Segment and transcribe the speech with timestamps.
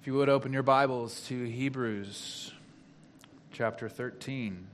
[0.00, 2.54] If you would open your Bibles to Hebrews
[3.52, 4.66] chapter 13.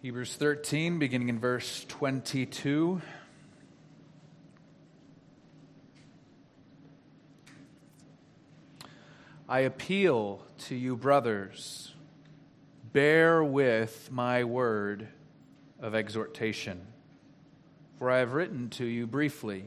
[0.00, 3.02] Hebrews 13, beginning in verse 22.
[9.46, 11.92] I appeal to you, brothers,
[12.94, 15.08] bear with my word
[15.78, 16.86] of exhortation,
[17.98, 19.64] for I have written to you briefly.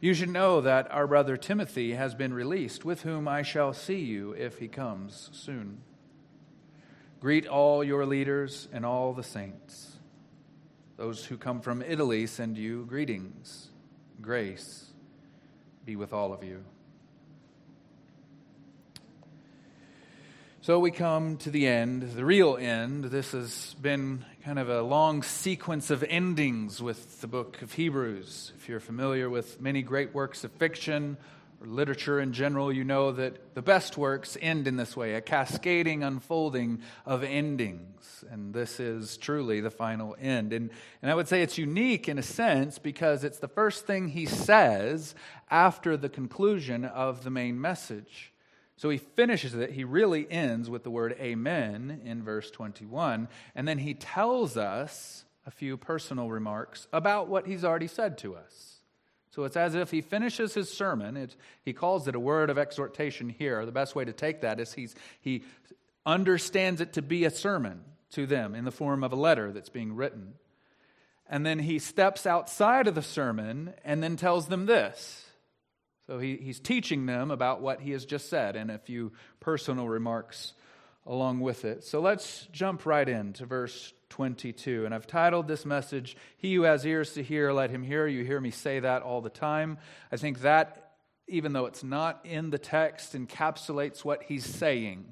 [0.00, 4.00] You should know that our brother Timothy has been released, with whom I shall see
[4.00, 5.78] you if he comes soon.
[7.20, 9.96] Greet all your leaders and all the saints.
[10.96, 13.68] Those who come from Italy send you greetings.
[14.20, 14.90] Grace
[15.84, 16.64] be with all of you.
[20.60, 23.04] So we come to the end, the real end.
[23.04, 28.52] This has been kind of a long sequence of endings with the book of Hebrews.
[28.58, 31.16] If you're familiar with many great works of fiction,
[31.62, 35.22] or literature in general, you know that the best works end in this way a
[35.22, 38.22] cascading unfolding of endings.
[38.30, 40.52] And this is truly the final end.
[40.52, 40.68] And,
[41.00, 44.26] and I would say it's unique in a sense because it's the first thing he
[44.26, 45.14] says
[45.50, 48.33] after the conclusion of the main message.
[48.76, 49.70] So he finishes it.
[49.70, 53.28] He really ends with the word amen in verse 21.
[53.54, 58.34] And then he tells us a few personal remarks about what he's already said to
[58.34, 58.80] us.
[59.30, 61.16] So it's as if he finishes his sermon.
[61.16, 63.66] It, he calls it a word of exhortation here.
[63.66, 65.42] The best way to take that is he's, he
[66.06, 67.80] understands it to be a sermon
[68.12, 70.34] to them in the form of a letter that's being written.
[71.28, 75.23] And then he steps outside of the sermon and then tells them this.
[76.06, 79.88] So he, he's teaching them about what he has just said and a few personal
[79.88, 80.52] remarks
[81.06, 81.84] along with it.
[81.84, 84.84] So let's jump right into verse 22.
[84.84, 88.06] And I've titled this message, He Who Has Ears to Hear, Let Him Hear.
[88.06, 89.78] You hear me say that all the time.
[90.12, 90.92] I think that,
[91.26, 95.06] even though it's not in the text, encapsulates what he's saying.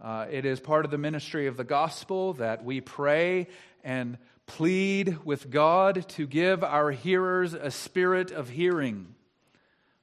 [0.00, 3.48] Uh, it is part of the ministry of the gospel that we pray
[3.84, 4.16] and
[4.46, 9.14] plead with God to give our hearers a spirit of hearing.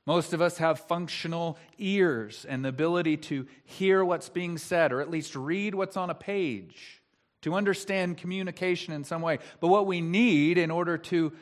[0.05, 5.01] Most of us have functional ears and the ability to hear what's being said, or
[5.01, 7.01] at least read what's on a page,
[7.41, 9.39] to understand communication in some way.
[9.59, 11.33] But what we need in order to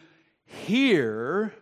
[0.46, 1.53] hear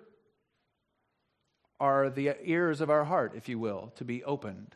[1.79, 4.75] are the ears of our heart, if you will, to be opened.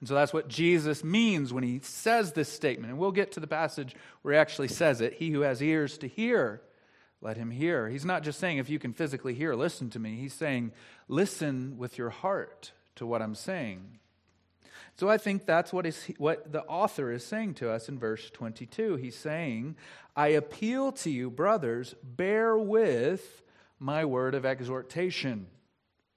[0.00, 2.90] And so that's what Jesus means when he says this statement.
[2.90, 5.96] And we'll get to the passage where he actually says it He who has ears
[5.98, 6.60] to hear
[7.26, 7.88] let him hear.
[7.88, 10.14] He's not just saying, if you can physically hear, listen to me.
[10.14, 10.70] He's saying,
[11.08, 13.98] listen with your heart to what I'm saying.
[14.96, 18.30] So I think that's what, is, what the author is saying to us in verse
[18.30, 18.94] 22.
[18.94, 19.74] He's saying,
[20.14, 23.42] I appeal to you, brothers, bear with
[23.80, 25.48] my word of exhortation,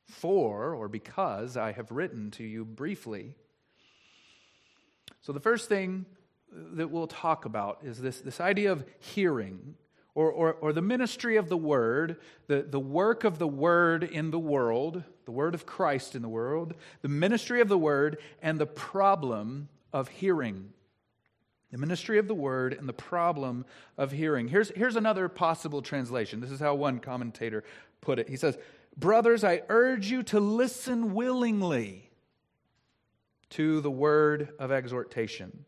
[0.05, 3.33] for or because I have written to you briefly.
[5.21, 6.05] So the first thing
[6.51, 9.73] that we'll talk about is this, this idea of hearing
[10.15, 14.31] or, or, or the ministry of the Word, the, the work of the Word in
[14.31, 18.59] the world, the Word of Christ in the world, the ministry of the Word, and
[18.59, 20.73] the problem of hearing.
[21.71, 23.65] The ministry of the Word and the problem
[23.97, 24.47] of hearing.
[24.47, 26.39] Here's, here's another possible translation.
[26.39, 27.63] This is how one commentator
[28.01, 28.27] put it.
[28.27, 28.57] He says,
[28.97, 32.09] Brothers, I urge you to listen willingly
[33.51, 35.65] to the word of exhortation.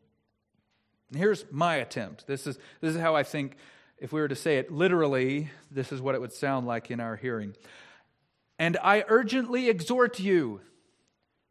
[1.10, 2.28] And here's my attempt.
[2.28, 3.56] This is, this is how I think
[4.02, 7.00] if we were to say it literally, this is what it would sound like in
[7.00, 7.56] our hearing.
[8.58, 10.60] And I urgently exhort you,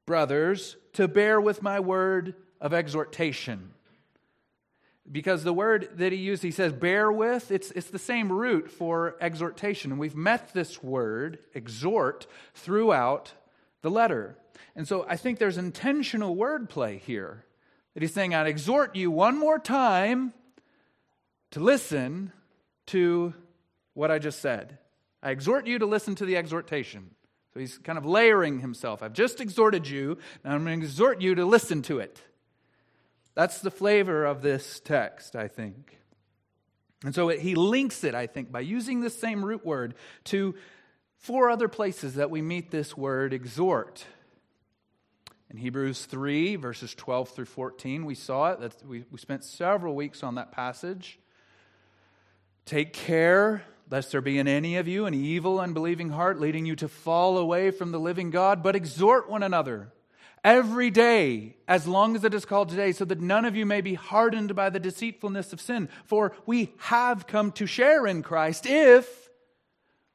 [0.04, 3.70] brothers, to bear with my word of exhortation.
[5.10, 8.68] Because the word that he used, he says, bear with, it's, it's the same root
[8.68, 9.92] for exhortation.
[9.92, 13.32] And we've met this word, exhort, throughout
[13.82, 14.36] the letter.
[14.74, 17.44] And so I think there's intentional wordplay here.
[17.94, 20.32] That he's saying, I'd exhort you one more time
[21.52, 22.32] to listen
[22.90, 23.34] to
[23.94, 24.78] what I just said.
[25.22, 27.10] I exhort you to listen to the exhortation.
[27.52, 29.02] So he's kind of layering himself.
[29.02, 32.20] I've just exhorted you, now I'm going to exhort you to listen to it.
[33.34, 35.98] That's the flavor of this text, I think.
[37.04, 39.94] And so he links it, I think, by using the same root word
[40.24, 40.54] to
[41.16, 44.04] four other places that we meet this word exhort.
[45.50, 48.74] In Hebrews 3, verses 12 through 14, we saw it.
[48.86, 51.18] we, we spent several weeks on that passage.
[52.64, 56.76] Take care lest there be in any of you an evil, unbelieving heart leading you
[56.76, 59.92] to fall away from the living God, but exhort one another
[60.44, 63.80] every day, as long as it is called today, so that none of you may
[63.80, 65.88] be hardened by the deceitfulness of sin.
[66.04, 69.28] For we have come to share in Christ if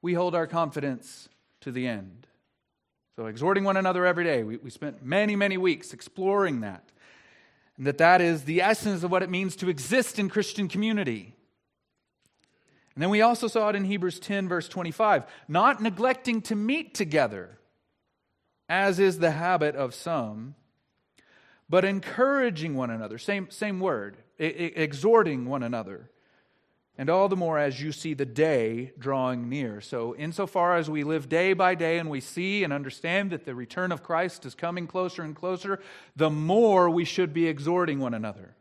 [0.01, 1.29] we hold our confidence
[1.61, 2.27] to the end.
[3.15, 4.43] So, exhorting one another every day.
[4.43, 6.83] We, we spent many, many weeks exploring that.
[7.77, 11.34] And that that is the essence of what it means to exist in Christian community.
[12.95, 16.93] And then we also saw it in Hebrews 10, verse 25 not neglecting to meet
[16.93, 17.59] together,
[18.69, 20.55] as is the habit of some,
[21.69, 23.17] but encouraging one another.
[23.17, 26.09] Same, same word, exhorting one another
[26.97, 29.81] and all the more as you see the day drawing near.
[29.81, 33.55] So, insofar as we live day by day and we see and understand that the
[33.55, 35.81] return of Christ is coming closer and closer,
[36.15, 38.55] the more we should be exhorting one another.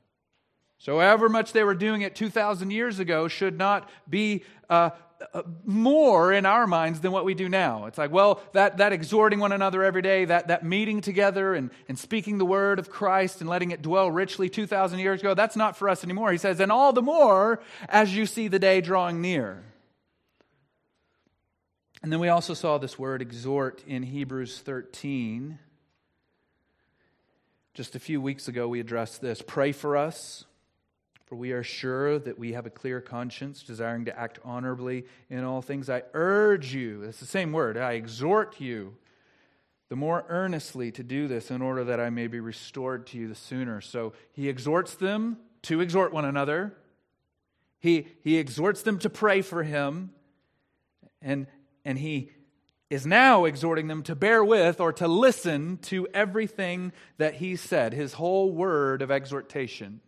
[0.79, 4.91] So, however much they were doing it 2,000 years ago should not be uh,
[5.32, 7.87] uh, more in our minds than what we do now.
[7.87, 11.71] It's like, well, that, that exhorting one another every day, that, that meeting together and,
[11.88, 15.56] and speaking the word of Christ and letting it dwell richly 2,000 years ago, that's
[15.56, 16.32] not for us anymore.
[16.32, 19.62] He says, and all the more as you see the day drawing near.
[22.03, 25.59] And then we also saw this word exhort in Hebrews 13.
[27.73, 29.41] Just a few weeks ago, we addressed this.
[29.41, 30.44] Pray for us
[31.26, 35.44] for we are sure that we have a clear conscience, desiring to act honorably in
[35.44, 35.88] all things.
[35.88, 38.97] I urge you, it's the same word, I exhort you
[39.88, 43.29] the more earnestly to do this in order that I may be restored to you
[43.29, 43.81] the sooner.
[43.81, 46.75] So he exhorts them to exhort one another.
[47.79, 50.11] He, he exhorts them to pray for him.
[51.20, 51.47] And,
[51.85, 52.31] and he
[52.91, 57.93] is now exhorting them to bear with or to listen to everything that he said,
[57.93, 60.00] his whole word of exhortation.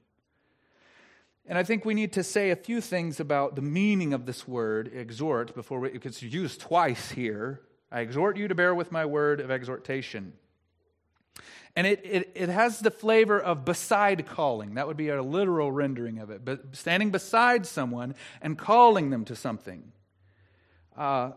[1.49, 4.49] And I think we need to say a few things about the meaning of this
[4.49, 7.61] word, exhort, before we, it's used twice here.
[7.91, 10.33] I exhort you to bear with my word of exhortation.
[11.77, 14.75] And it, it, it has the flavor of beside calling.
[14.75, 16.45] That would be a literal rendering of it.
[16.45, 19.93] But standing beside someone and calling them to something.
[20.97, 21.33] Uh,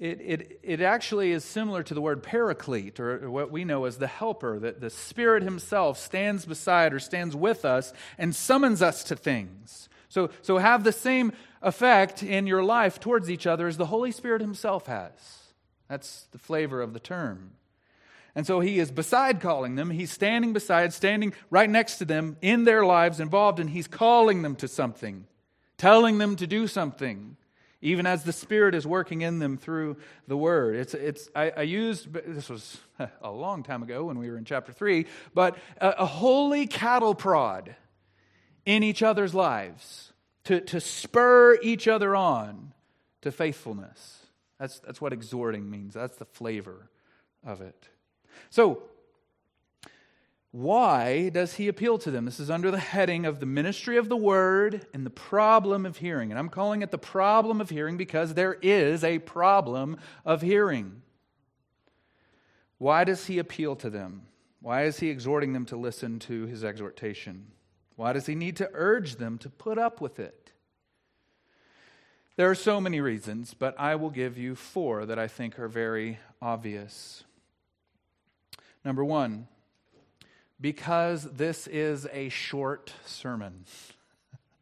[0.00, 3.98] it, it, it actually is similar to the word paraclete, or what we know as
[3.98, 9.04] the helper, that the Spirit Himself stands beside or stands with us and summons us
[9.04, 9.90] to things.
[10.08, 14.10] So, so have the same effect in your life towards each other as the Holy
[14.10, 15.12] Spirit Himself has.
[15.86, 17.52] That's the flavor of the term.
[18.34, 19.90] And so he is beside calling them.
[19.90, 24.42] He's standing beside, standing right next to them in their lives, involved, and he's calling
[24.42, 25.26] them to something,
[25.76, 27.36] telling them to do something
[27.82, 29.96] even as the Spirit is working in them through
[30.28, 30.76] the Word.
[30.76, 32.78] It's, it's, I, I used, this was
[33.22, 37.14] a long time ago when we were in chapter 3, but a, a holy cattle
[37.14, 37.74] prod
[38.66, 40.12] in each other's lives
[40.44, 42.72] to, to spur each other on
[43.22, 44.26] to faithfulness.
[44.58, 46.90] That's, that's what exhorting means, that's the flavor
[47.44, 47.88] of it.
[48.50, 48.82] So,
[50.52, 52.24] why does he appeal to them?
[52.24, 55.98] This is under the heading of the ministry of the word and the problem of
[55.98, 56.30] hearing.
[56.30, 61.02] And I'm calling it the problem of hearing because there is a problem of hearing.
[62.78, 64.22] Why does he appeal to them?
[64.60, 67.46] Why is he exhorting them to listen to his exhortation?
[67.94, 70.52] Why does he need to urge them to put up with it?
[72.36, 75.68] There are so many reasons, but I will give you four that I think are
[75.68, 77.22] very obvious.
[78.84, 79.46] Number one,
[80.60, 83.64] because this is a short sermon.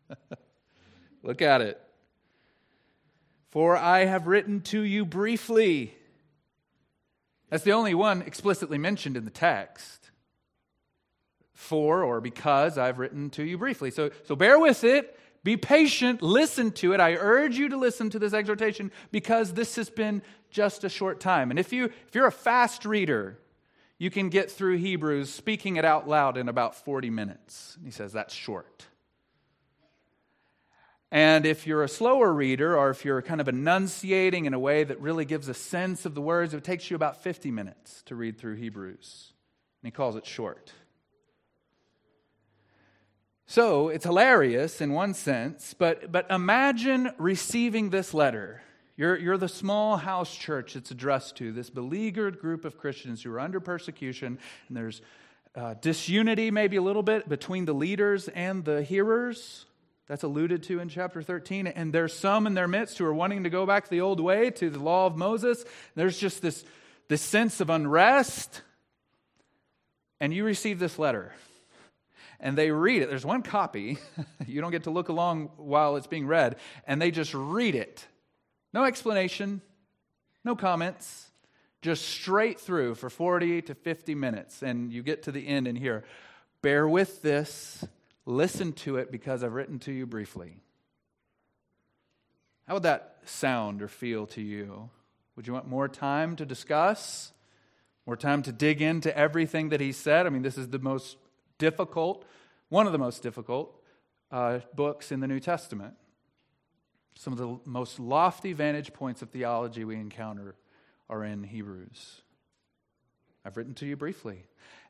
[1.22, 1.80] Look at it.
[3.50, 5.94] For I have written to you briefly.
[7.50, 10.10] That's the only one explicitly mentioned in the text.
[11.54, 13.90] For or because I've written to you briefly.
[13.90, 15.18] So, so bear with it.
[15.42, 16.22] Be patient.
[16.22, 17.00] Listen to it.
[17.00, 21.20] I urge you to listen to this exhortation because this has been just a short
[21.20, 21.50] time.
[21.50, 23.38] And if, you, if you're a fast reader,
[23.98, 27.76] you can get through Hebrews speaking it out loud in about 40 minutes.
[27.84, 28.86] He says that's short.
[31.10, 34.84] And if you're a slower reader, or if you're kind of enunciating in a way
[34.84, 38.14] that really gives a sense of the words, it takes you about 50 minutes to
[38.14, 39.32] read through Hebrews.
[39.82, 40.72] And he calls it short.
[43.46, 48.60] So it's hilarious in one sense, but, but imagine receiving this letter
[48.98, 53.32] you're, you're the small house church it's addressed to, this beleaguered group of Christians who
[53.32, 55.00] are under persecution, and there's
[55.54, 59.66] uh, disunity, maybe a little bit, between the leaders and the hearers.
[60.08, 61.68] That's alluded to in chapter 13.
[61.68, 64.50] And there's some in their midst who are wanting to go back the old way,
[64.50, 65.64] to the law of Moses.
[65.94, 66.64] There's just this,
[67.06, 68.62] this sense of unrest.
[70.20, 71.32] And you receive this letter
[72.40, 73.08] and they read it.
[73.08, 73.98] There's one copy.
[74.46, 76.56] you don't get to look along while it's being read.
[76.84, 78.04] And they just read it
[78.72, 79.60] no explanation,
[80.44, 81.30] no comments,
[81.80, 85.78] just straight through for 40 to 50 minutes, and you get to the end and
[85.78, 86.04] hear,
[86.60, 87.84] Bear with this,
[88.26, 90.56] listen to it because I've written to you briefly.
[92.66, 94.90] How would that sound or feel to you?
[95.36, 97.32] Would you want more time to discuss?
[98.06, 100.26] More time to dig into everything that he said?
[100.26, 101.16] I mean, this is the most
[101.58, 102.24] difficult,
[102.68, 103.72] one of the most difficult
[104.32, 105.94] uh, books in the New Testament.
[107.18, 110.54] Some of the most lofty vantage points of theology we encounter
[111.10, 112.22] are in Hebrews.
[113.44, 114.44] I've written to you briefly.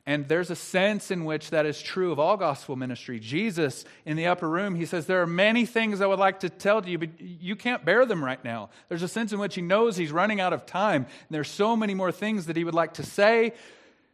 [0.04, 3.18] And there's a sense in which that is true of all gospel ministry.
[3.18, 6.50] Jesus in the upper room, he says, There are many things I would like to
[6.50, 8.68] tell to you, but you can't bear them right now.
[8.90, 11.04] There's a sense in which he knows he's running out of time.
[11.04, 13.54] And there's so many more things that he would like to say,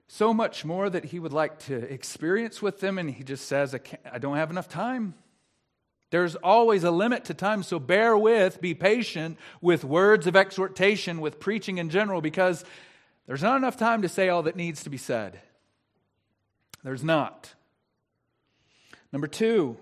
[0.07, 2.97] so much more that he would like to experience with them.
[2.99, 3.81] And he just says, I,
[4.13, 5.15] I don't have enough time.
[6.15, 11.21] There's always a limit to time, so bear with, be patient with words of exhortation,
[11.21, 12.65] with preaching in general, because
[13.27, 15.41] there's not enough time to say all that needs to be said.
[16.85, 17.53] There's not.
[19.13, 19.77] Number two,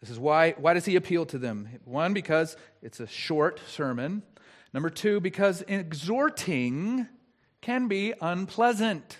[0.00, 1.68] this is why, why does he appeal to them?
[1.84, 4.22] One, because it's a short sermon.
[4.72, 7.06] Number two, because exhorting
[7.60, 9.18] can be unpleasant.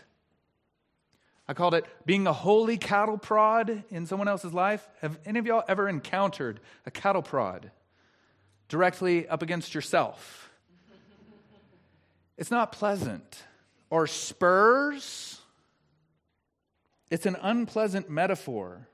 [1.48, 4.86] I called it being a holy cattle prod in someone else's life.
[5.00, 7.70] Have any of y'all ever encountered a cattle prod
[8.68, 10.50] directly up against yourself?
[12.36, 13.42] It's not pleasant.
[13.90, 15.38] Or spurs
[17.10, 18.88] it's an unpleasant metaphor.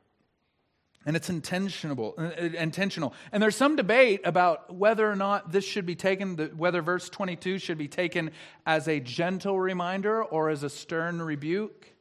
[1.06, 3.12] And it's intentional, uh, intentional.
[3.30, 7.58] And there's some debate about whether or not this should be taken, whether verse 22
[7.58, 8.30] should be taken
[8.64, 11.93] as a gentle reminder or as a stern rebuke.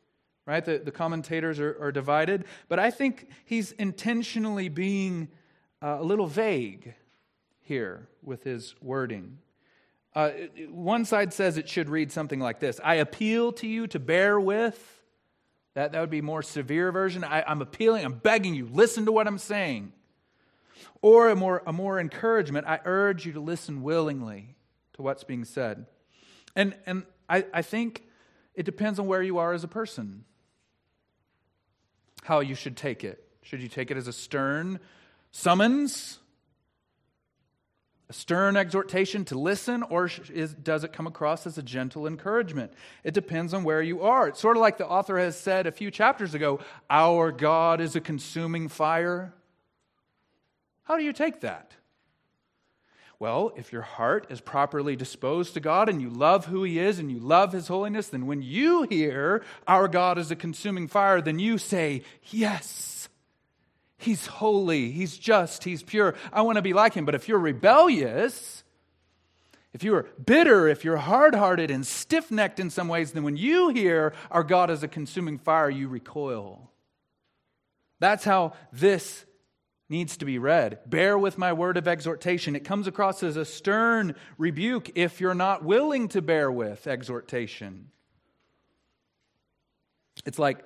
[0.46, 0.64] Right?
[0.64, 2.46] The, the commentators are, are divided.
[2.68, 5.30] But I think he's intentionally being
[5.82, 6.94] uh, a little vague
[7.62, 9.38] here with his wording.
[10.14, 10.32] Uh,
[10.70, 14.40] one side says it should read something like this I appeal to you to bear
[14.40, 15.04] with
[15.74, 17.24] that, that would be more severe version.
[17.24, 19.92] I, I'm appealing, I'm begging you, listen to what I'm saying.
[21.02, 24.56] Or a more, a more encouragement, I urge you to listen willingly
[24.94, 25.86] to what's being said.
[26.56, 28.04] And, and I, I think
[28.54, 30.26] it depends on where you are as a person,
[32.24, 33.24] how you should take it.
[33.42, 34.80] Should you take it as a stern
[35.32, 36.20] summons?
[38.10, 42.72] a stern exhortation to listen, or is, does it come across as a gentle encouragement?
[43.03, 44.27] It depends on where you are.
[44.27, 47.96] It's sort of like the author has said a few chapters ago Our God is
[47.96, 49.34] a consuming fire.
[50.84, 51.72] How do you take that?
[53.24, 57.00] Well, if your heart is properly disposed to God and you love who He is
[57.00, 61.22] and you love His holiness, then when you hear our God is a consuming fire,
[61.22, 63.08] then you say, Yes.
[63.98, 66.15] He's holy, He's just, He's pure.
[66.34, 67.06] I want to be like Him.
[67.06, 68.65] But if you're rebellious,
[69.72, 73.24] if you are bitter, if you're hard hearted and stiff necked in some ways, then
[73.24, 76.70] when you hear our God is a consuming fire, you recoil.
[78.01, 79.24] That's how this
[79.90, 80.80] needs to be read.
[80.86, 82.56] Bear with my word of exhortation.
[82.56, 87.90] It comes across as a stern rebuke if you're not willing to bear with exhortation.
[90.25, 90.63] It's like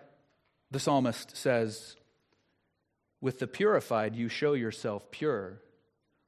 [0.72, 1.96] the psalmist says
[3.22, 5.62] with the purified, you show yourself pure.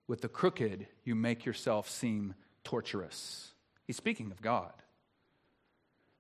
[0.08, 3.54] With the crooked, you make yourself seem torturous.
[3.86, 4.74] He's speaking of God.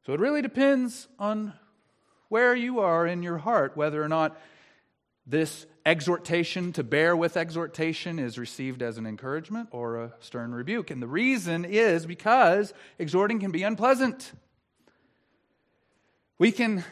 [0.06, 1.54] So it really depends on
[2.30, 4.40] where you are in your heart, whether or not
[5.26, 10.92] this exhortation to bear with exhortation is received as an encouragement or a stern rebuke.
[10.92, 14.32] And the reason is because exhorting can be unpleasant.
[16.38, 16.84] We can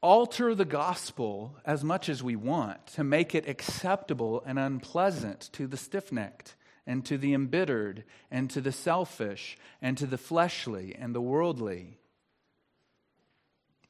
[0.00, 5.66] alter the gospel as much as we want to make it acceptable and unpleasant to
[5.66, 6.56] the stiff necked
[6.86, 11.98] and to the embittered and to the selfish and to the fleshly and the worldly.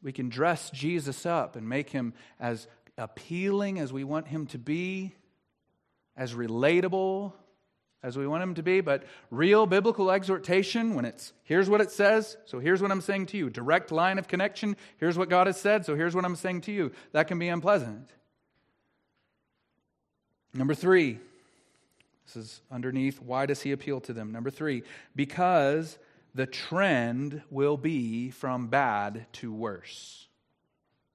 [0.03, 2.67] We can dress Jesus up and make him as
[3.01, 5.13] appealing as we want him to be,
[6.17, 7.33] as relatable
[8.03, 11.91] as we want him to be, but real biblical exhortation, when it's here's what it
[11.91, 13.51] says, so here's what I'm saying to you.
[13.51, 16.73] Direct line of connection, here's what God has said, so here's what I'm saying to
[16.73, 16.93] you.
[17.13, 18.09] That can be unpleasant.
[20.55, 21.19] Number three,
[22.27, 23.21] this is underneath.
[23.21, 24.33] Why does he appeal to them?
[24.33, 24.83] Number three,
[25.15, 25.99] because
[26.35, 30.27] the trend will be from bad to worse.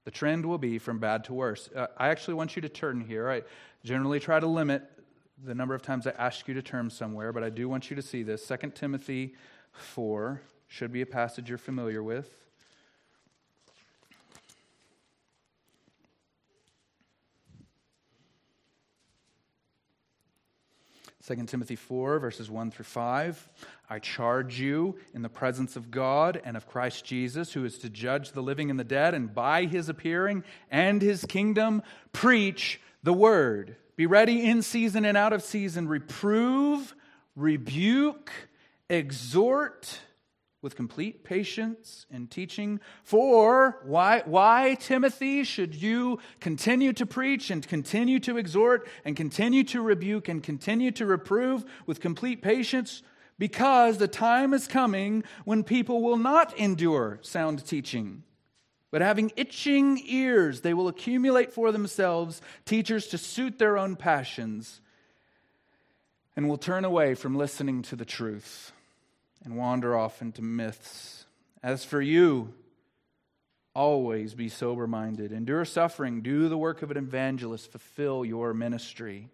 [0.06, 1.68] The trend will be from bad to worse.
[1.74, 3.28] Uh, I actually want you to turn here.
[3.28, 3.42] I
[3.84, 4.88] generally try to limit
[5.44, 7.96] the number of times I ask you to turn somewhere, but I do want you
[7.96, 8.46] to see this.
[8.46, 9.34] 2 Timothy
[9.72, 12.45] 4 should be a passage you're familiar with.
[21.26, 23.48] 2 Timothy 4, verses 1 through 5.
[23.90, 27.90] I charge you in the presence of God and of Christ Jesus, who is to
[27.90, 33.12] judge the living and the dead, and by his appearing and his kingdom, preach the
[33.12, 33.74] word.
[33.96, 35.88] Be ready in season and out of season.
[35.88, 36.94] Reprove,
[37.34, 38.30] rebuke,
[38.88, 39.98] exhort
[40.62, 42.80] with complete patience and teaching.
[43.04, 49.64] For why, why, Timothy, should you continue to preach and continue to exhort and continue
[49.64, 53.02] to rebuke and continue to reprove with complete patience?
[53.38, 58.22] Because the time is coming when people will not endure sound teaching.
[58.90, 64.80] But having itching ears, they will accumulate for themselves teachers to suit their own passions
[66.34, 68.72] and will turn away from listening to the truth
[69.46, 71.24] and wander off into myths.
[71.62, 72.52] As for you,
[73.74, 79.28] always be sober minded, endure suffering, do the work of an evangelist, fulfill your ministry.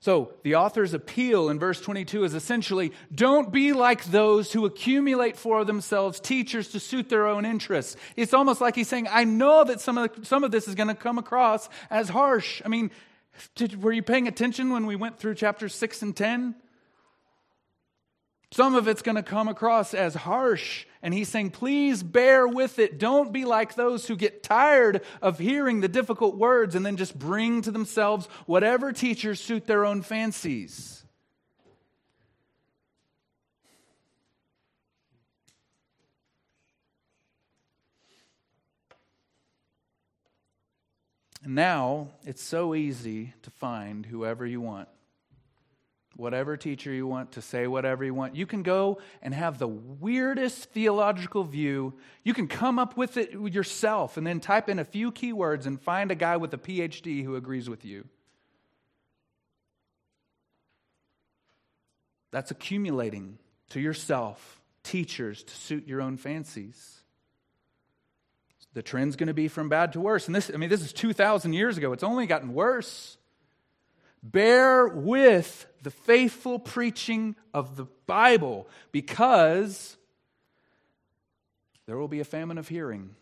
[0.00, 5.36] So, the author's appeal in verse 22 is essentially don't be like those who accumulate
[5.36, 7.96] for themselves teachers to suit their own interests.
[8.16, 10.74] It's almost like he's saying, I know that some of, the, some of this is
[10.74, 12.60] going to come across as harsh.
[12.64, 12.90] I mean,
[13.54, 16.54] did, were you paying attention when we went through chapters 6 and 10?
[18.52, 20.84] Some of it's going to come across as harsh.
[21.02, 22.98] And he's saying, please bear with it.
[22.98, 27.16] Don't be like those who get tired of hearing the difficult words and then just
[27.16, 31.04] bring to themselves whatever teachers suit their own fancies.
[41.44, 44.88] And now it's so easy to find whoever you want
[46.20, 48.36] whatever teacher you want, to say whatever you want.
[48.36, 51.94] You can go and have the weirdest theological view.
[52.22, 55.80] You can come up with it yourself and then type in a few keywords and
[55.80, 58.06] find a guy with a PhD who agrees with you.
[62.30, 63.38] That's accumulating
[63.70, 67.00] to yourself teachers to suit your own fancies.
[68.72, 70.26] The trend's going to be from bad to worse.
[70.26, 71.92] And this, I mean, this is 2,000 years ago.
[71.92, 73.16] It's only gotten worse.
[74.22, 79.96] Bear with the faithful preaching of the Bible because
[81.86, 83.14] there will be a famine of hearing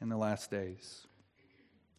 [0.00, 1.06] in the last days.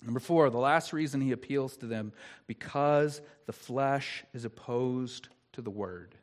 [0.02, 2.14] Number four, the last reason he appeals to them
[2.48, 6.16] because the flesh is opposed to the word.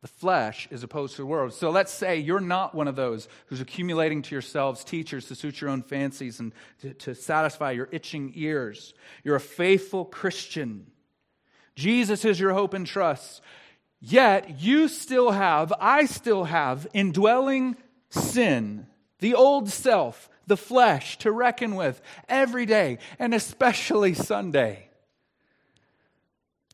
[0.00, 1.52] The flesh is opposed to the world.
[1.52, 5.60] So let's say you're not one of those who's accumulating to yourselves teachers to suit
[5.60, 8.94] your own fancies and to, to satisfy your itching ears.
[9.24, 10.92] You're a faithful Christian.
[11.78, 13.40] Jesus is your hope and trust.
[14.00, 17.76] Yet you still have, I still have, indwelling
[18.10, 18.86] sin,
[19.20, 24.88] the old self, the flesh to reckon with every day, and especially Sunday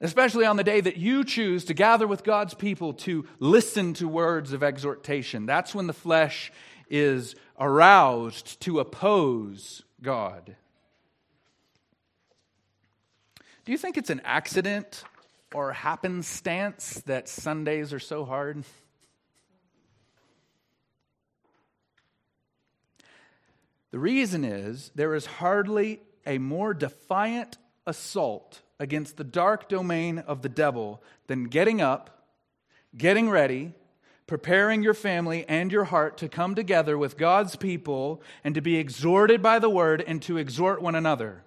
[0.01, 4.07] especially on the day that you choose to gather with God's people to listen to
[4.07, 5.47] words of exhortation.
[5.47, 6.53] That's when the flesh
[6.91, 10.57] is aroused to oppose God.
[13.65, 15.05] Do you think it's an accident
[15.55, 18.63] or happenstance that Sundays are so hard?
[23.91, 30.43] The reason is there is hardly a more defiant assault against the dark domain of
[30.43, 32.27] the devil than getting up,
[32.99, 33.73] getting ready,
[34.27, 38.77] preparing your family and your heart to come together with God's people and to be
[38.77, 41.44] exhorted by the word and to exhort one another.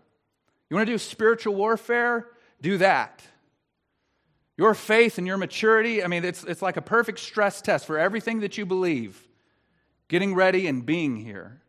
[0.69, 2.27] You want to do spiritual warfare?
[2.61, 3.23] Do that.
[4.57, 7.99] Your faith and your maturity, I mean, it's, it's like a perfect stress test for
[7.99, 9.27] everything that you believe.
[10.07, 11.61] Getting ready and being here.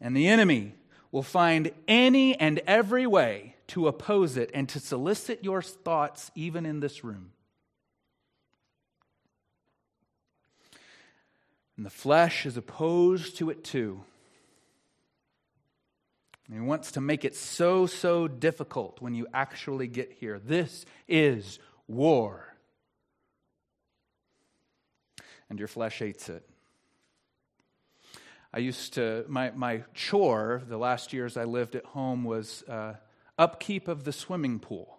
[0.00, 0.74] And the enemy
[1.12, 6.66] will find any and every way to oppose it and to solicit your thoughts even
[6.66, 7.32] in this room.
[11.76, 14.04] And the flesh is opposed to it too.
[16.46, 20.38] And he wants to make it so, so difficult when you actually get here.
[20.38, 22.54] This is war.
[25.48, 26.48] And your flesh hates it.
[28.54, 32.94] I used to, my, my chore the last years I lived at home was uh,
[33.38, 34.98] upkeep of the swimming pool.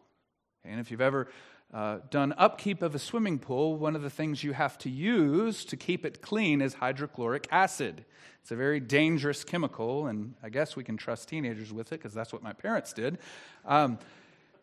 [0.64, 1.28] And if you've ever
[1.74, 5.66] uh, done upkeep of a swimming pool, one of the things you have to use
[5.66, 8.06] to keep it clean is hydrochloric acid.
[8.42, 12.14] It's a very dangerous chemical, and I guess we can trust teenagers with it because
[12.14, 13.18] that's what my parents did.
[13.66, 13.98] Um,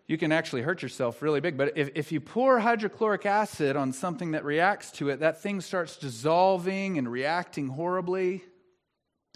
[0.07, 1.57] you can actually hurt yourself really big.
[1.57, 5.61] But if, if you pour hydrochloric acid on something that reacts to it, that thing
[5.61, 8.45] starts dissolving and reacting horribly.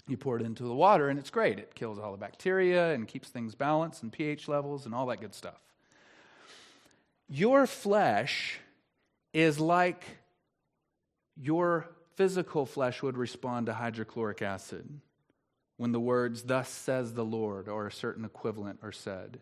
[0.07, 1.59] You pour it into the water, and it's great.
[1.59, 5.19] It kills all the bacteria and keeps things balanced and pH levels and all that
[5.19, 5.59] good stuff.
[7.27, 8.59] Your flesh
[9.33, 10.05] is like
[11.35, 15.01] your physical flesh would respond to hydrochloric acid
[15.77, 19.41] when the words, Thus says the Lord, or a certain equivalent are said.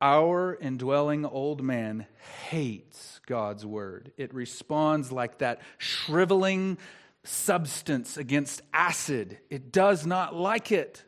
[0.00, 2.06] Our indwelling old man
[2.50, 4.12] hates God's word.
[4.16, 6.78] It responds like that shriveling
[7.24, 9.38] substance against acid.
[9.48, 11.04] It does not like it.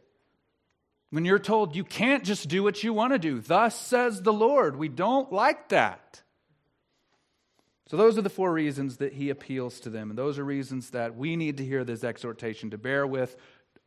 [1.14, 4.33] When you're told you can't just do what you want to do, thus says the
[4.33, 6.24] Lord, we don't like that.
[7.88, 10.11] So, those are the four reasons that he appeals to them.
[10.11, 13.37] And those are reasons that we need to hear this exhortation to bear with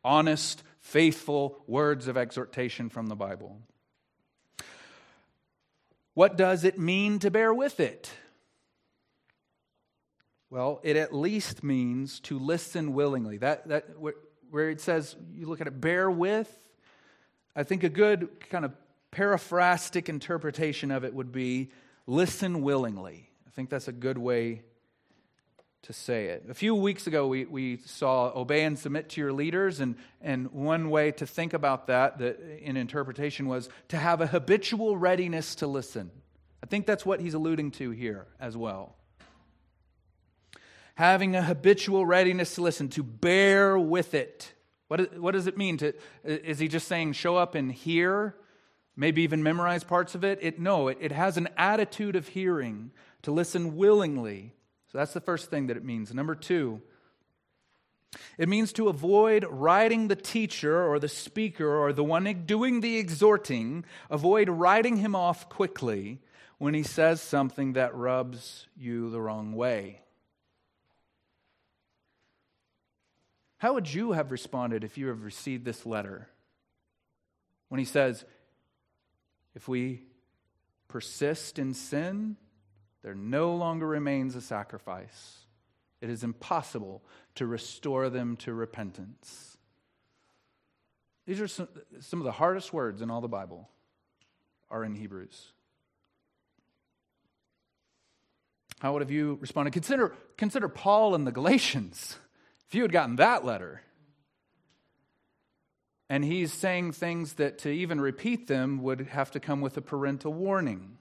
[0.05, 3.59] honest, faithful words of exhortation from the Bible.
[6.13, 8.09] What does it mean to bear with it?
[10.49, 13.39] Well, it at least means to listen willingly.
[13.39, 13.87] That, that
[14.49, 16.57] where it says, you look at it, bear with,
[17.57, 18.71] I think a good kind of
[19.09, 21.71] paraphrastic interpretation of it would be
[22.05, 23.31] listen willingly.
[23.47, 24.61] I think that's a good way
[25.81, 26.45] to say it.
[26.49, 30.51] A few weeks ago, we, we saw obey and submit to your leaders, and, and
[30.51, 35.55] one way to think about that, that in interpretation was to have a habitual readiness
[35.55, 36.11] to listen.
[36.61, 38.97] I think that's what he's alluding to here as well
[40.97, 44.51] having a habitual readiness to listen, to bear with it.
[44.87, 45.77] What, what does it mean?
[45.77, 48.35] To, is he just saying show up and hear,
[48.95, 50.39] maybe even memorize parts of it?
[50.41, 52.91] it no, it, it has an attitude of hearing,
[53.23, 54.53] to listen willingly.
[54.91, 56.13] So that's the first thing that it means.
[56.13, 56.81] Number two,
[58.37, 62.97] it means to avoid writing the teacher or the speaker or the one doing the
[62.97, 66.19] exhorting, avoid writing him off quickly
[66.57, 70.01] when he says something that rubs you the wrong way.
[73.57, 76.29] How would you have responded if you have received this letter?
[77.69, 78.23] When he says,
[79.55, 80.03] if we
[80.87, 82.37] persist in sin,
[83.03, 85.39] there no longer remains a sacrifice.
[86.01, 87.03] It is impossible
[87.35, 89.57] to restore them to repentance.
[91.25, 91.67] These are some,
[91.99, 93.69] some of the hardest words in all the Bible
[94.69, 95.51] are in Hebrews.
[98.79, 99.71] How would have you responded?
[99.71, 102.17] Consider, consider Paul and the Galatians.
[102.67, 103.81] If you had gotten that letter,
[106.09, 109.81] and he's saying things that to even repeat them would have to come with a
[109.81, 110.97] parental warning.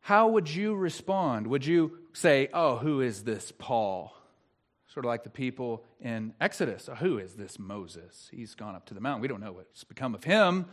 [0.00, 1.46] How would you respond?
[1.46, 4.14] Would you say, Oh, who is this Paul?
[4.86, 6.88] Sort of like the people in Exodus.
[6.90, 8.28] Oh, who is this Moses?
[8.30, 9.22] He's gone up to the mountain.
[9.22, 10.66] We don't know what's become of him.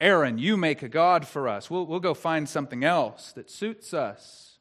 [0.00, 1.70] Aaron, you make a God for us.
[1.70, 4.53] We'll, we'll go find something else that suits us.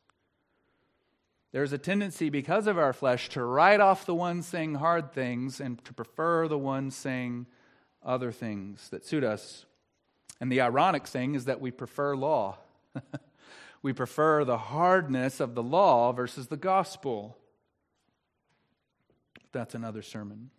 [1.53, 5.61] There's a tendency, because of our flesh, to write off the ones saying hard things
[5.61, 7.45] and to prefer the ones saying
[8.03, 9.65] other things that suit us.
[10.41, 12.57] And the ironic thing is that we prefer law.
[13.83, 17.37] we prefer the hardness of the law versus the gospel.
[19.51, 20.49] That's another sermon.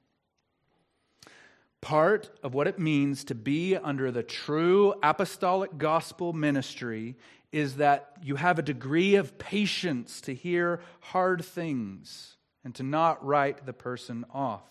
[1.80, 7.16] Part of what it means to be under the true apostolic gospel ministry
[7.55, 13.25] is that you have a degree of patience to hear hard things and to not
[13.25, 14.69] write the person off.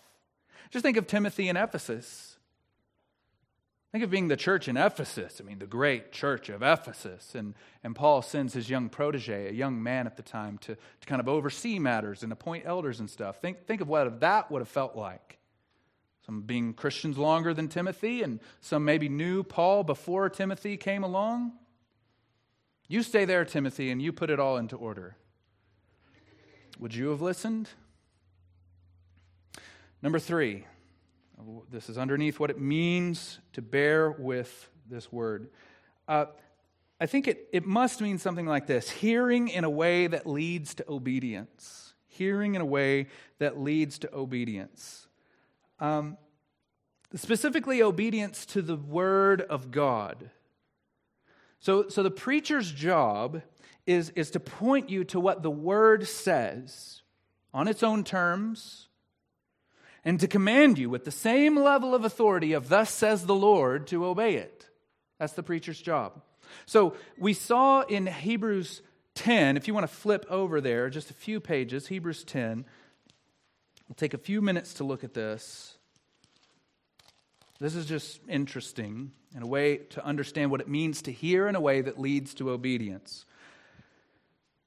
[0.70, 2.36] Just think of Timothy in Ephesus.
[3.90, 5.40] Think of being the church in Ephesus.
[5.40, 7.34] I mean, the great church of Ephesus.
[7.34, 11.06] And, and Paul sends his young protege, a young man at the time, to, to
[11.06, 13.40] kind of oversee matters and appoint elders and stuff.
[13.40, 15.38] Think, think of what that would have felt like.
[16.26, 21.52] Some being Christians longer than Timothy, and some maybe knew Paul before Timothy came along.
[22.86, 25.16] You stay there, Timothy, and you put it all into order.
[26.78, 27.68] Would you have listened?
[30.02, 30.66] Number three,
[31.70, 35.48] this is underneath what it means to bear with this word.
[36.06, 36.26] Uh,
[37.00, 40.74] I think it, it must mean something like this hearing in a way that leads
[40.74, 41.94] to obedience.
[42.08, 45.08] Hearing in a way that leads to obedience.
[45.80, 46.16] Um,
[47.14, 50.30] specifically, obedience to the word of God.
[51.64, 53.40] So, so the preacher's job
[53.86, 57.00] is, is to point you to what the word says
[57.54, 58.88] on its own terms
[60.04, 63.86] and to command you with the same level of authority of thus says the Lord
[63.86, 64.68] to obey it.
[65.18, 66.20] That's the preacher's job.
[66.66, 68.82] So we saw in Hebrews
[69.14, 72.66] 10, if you want to flip over there just a few pages, Hebrews 10,
[73.88, 75.73] we'll take a few minutes to look at this.
[77.60, 81.54] This is just interesting in a way to understand what it means to hear in
[81.54, 83.24] a way that leads to obedience.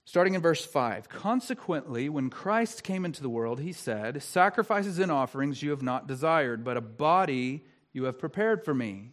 [0.06, 5.12] Starting in verse 5 Consequently, when Christ came into the world, he said, Sacrifices and
[5.12, 9.12] offerings you have not desired, but a body you have prepared for me.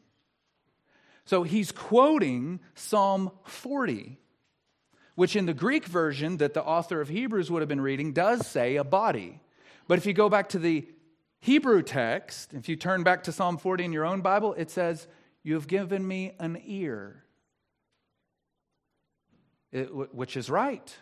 [1.25, 4.19] So he's quoting Psalm 40,
[5.17, 8.47] which in the Greek version that the author of Hebrews would have been reading does
[8.47, 9.41] say a body.
[9.89, 10.87] But if you go back to the
[11.44, 15.07] Hebrew text, if you turn back to Psalm 40 in your own Bible, it says,
[15.42, 17.22] You have given me an ear
[19.70, 20.96] which is right.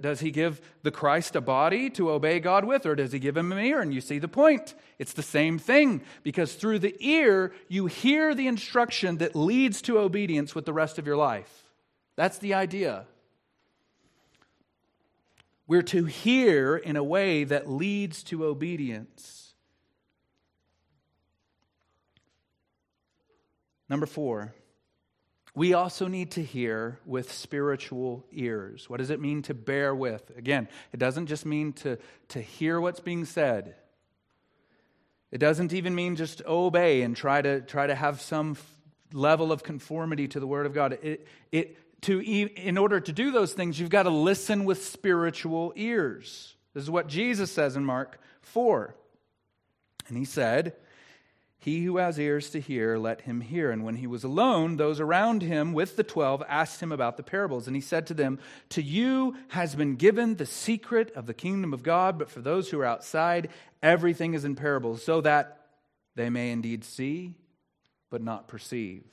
[0.00, 3.36] Does he give the Christ a body to obey God with, or does he give
[3.36, 3.82] him an ear?
[3.82, 4.74] And you see the point.
[4.98, 9.98] It's the same thing, because through the ear, you hear the instruction that leads to
[9.98, 11.64] obedience with the rest of your life.
[12.16, 13.04] That's the idea.
[15.66, 19.39] We're to hear in a way that leads to obedience.
[23.90, 24.54] Number four,
[25.52, 28.88] we also need to hear with spiritual ears.
[28.88, 30.30] What does it mean to bear with?
[30.38, 31.98] Again, it doesn't just mean to,
[32.28, 33.74] to hear what's being said.
[35.32, 38.56] It doesn't even mean just obey and try to, try to have some
[39.12, 40.98] level of conformity to the Word of God.
[41.02, 45.72] It, it, to, in order to do those things, you've got to listen with spiritual
[45.74, 46.54] ears.
[46.74, 48.94] This is what Jesus says in Mark 4.
[50.06, 50.74] And he said,
[51.62, 53.70] he who has ears to hear, let him hear.
[53.70, 57.22] And when he was alone, those around him with the twelve asked him about the
[57.22, 57.66] parables.
[57.66, 58.38] And he said to them,
[58.70, 62.70] To you has been given the secret of the kingdom of God, but for those
[62.70, 63.50] who are outside,
[63.82, 65.66] everything is in parables, so that
[66.16, 67.34] they may indeed see,
[68.10, 69.04] but not perceive,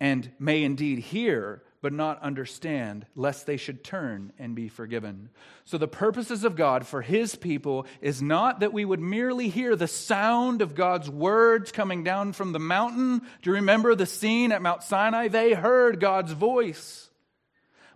[0.00, 5.28] and may indeed hear, but not understand, lest they should turn and be forgiven.
[5.64, 9.74] So, the purposes of God for His people is not that we would merely hear
[9.74, 13.18] the sound of God's words coming down from the mountain.
[13.42, 15.26] Do you remember the scene at Mount Sinai?
[15.26, 17.10] They heard God's voice,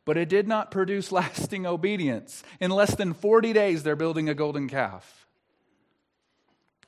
[0.04, 2.42] but it did not produce lasting obedience.
[2.58, 5.28] In less than 40 days, they're building a golden calf.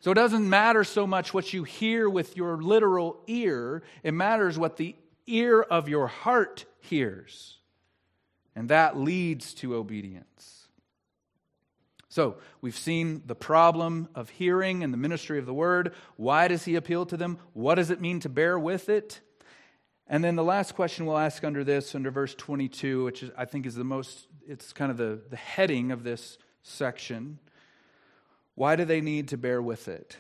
[0.01, 4.59] So, it doesn't matter so much what you hear with your literal ear, it matters
[4.59, 4.97] what the
[5.29, 7.59] ear of your heart hears.
[8.55, 10.67] And that leads to obedience.
[12.09, 15.95] So, we've seen the problem of hearing and the ministry of the word.
[16.17, 17.39] Why does he appeal to them?
[17.53, 19.21] What does it mean to bear with it?
[20.09, 23.45] And then the last question we'll ask under this, under verse 22, which is, I
[23.45, 27.39] think is the most, it's kind of the, the heading of this section.
[28.55, 30.17] Why do they need to bear with it?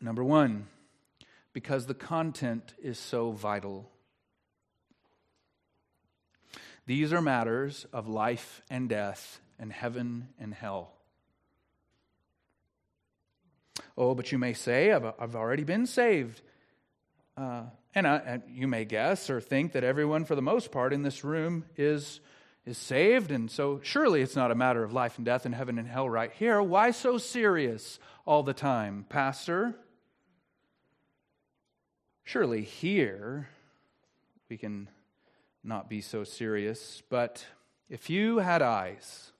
[0.00, 0.66] Number one,
[1.54, 3.90] because the content is so vital.
[6.84, 10.92] These are matters of life and death, and heaven and hell.
[13.96, 16.42] Oh, but you may say, I've, I've already been saved.
[17.36, 17.62] Uh,
[17.94, 21.02] and, I, and, you may guess or think that everyone, for the most part, in
[21.02, 22.20] this room is,
[22.66, 23.30] is saved.
[23.30, 26.10] And so, surely it's not a matter of life and death and heaven and hell
[26.10, 26.60] right here.
[26.60, 29.76] Why so serious all the time, Pastor?
[32.24, 33.48] Surely here
[34.48, 34.88] we can
[35.62, 37.46] not be so serious, but
[37.88, 39.32] if you had eyes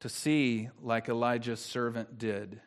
[0.00, 2.60] to see like Elijah's servant did,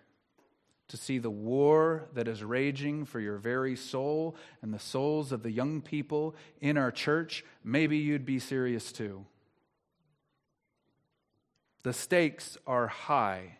[0.87, 5.41] to see the war that is raging for your very soul and the souls of
[5.41, 9.25] the young people in our church, maybe you'd be serious too.
[11.83, 13.57] The stakes are high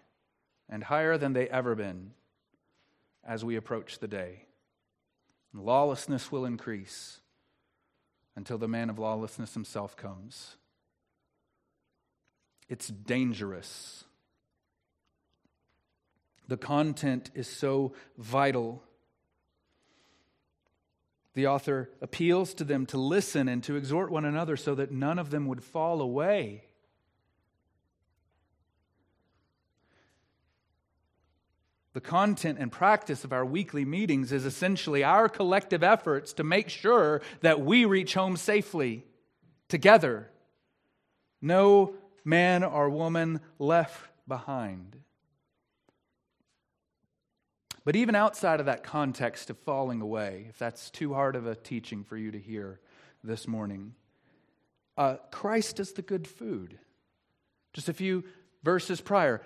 [0.69, 2.11] and higher than they ever been
[3.23, 4.45] as we approach the day.
[5.53, 7.19] Lawlessness will increase
[8.35, 10.55] until the man of lawlessness himself comes.
[12.67, 14.05] It's dangerous.
[16.47, 18.81] The content is so vital.
[21.35, 25.19] The author appeals to them to listen and to exhort one another so that none
[25.19, 26.63] of them would fall away.
[31.93, 36.69] The content and practice of our weekly meetings is essentially our collective efforts to make
[36.69, 39.05] sure that we reach home safely
[39.69, 40.29] together.
[41.39, 41.93] No
[42.25, 44.97] man or woman left behind.
[47.85, 51.55] But even outside of that context of falling away, if that's too hard of a
[51.55, 52.79] teaching for you to hear
[53.23, 53.93] this morning,
[54.97, 56.79] uh, Christ is the good food.
[57.73, 58.23] Just a few
[58.63, 59.41] verses prior,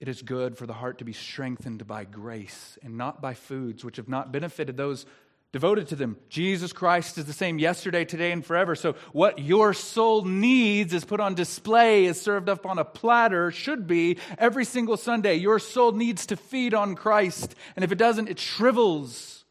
[0.00, 3.84] it is good for the heart to be strengthened by grace and not by foods
[3.84, 5.04] which have not benefited those
[5.52, 6.16] devoted to them.
[6.28, 8.74] Jesus Christ is the same yesterday, today, and forever.
[8.74, 13.50] So, what your soul needs is put on display, is served up on a platter,
[13.50, 15.34] should be every single Sunday.
[15.34, 17.54] Your soul needs to feed on Christ.
[17.76, 19.44] And if it doesn't, it shrivels.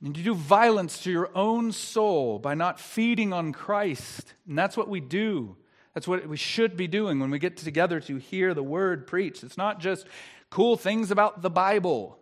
[0.00, 4.34] And you do violence to your own soul by not feeding on Christ.
[4.46, 5.56] And that's what we do.
[5.98, 9.42] That's what we should be doing when we get together to hear the word preached.
[9.42, 10.06] It's not just
[10.48, 12.20] cool things about the Bible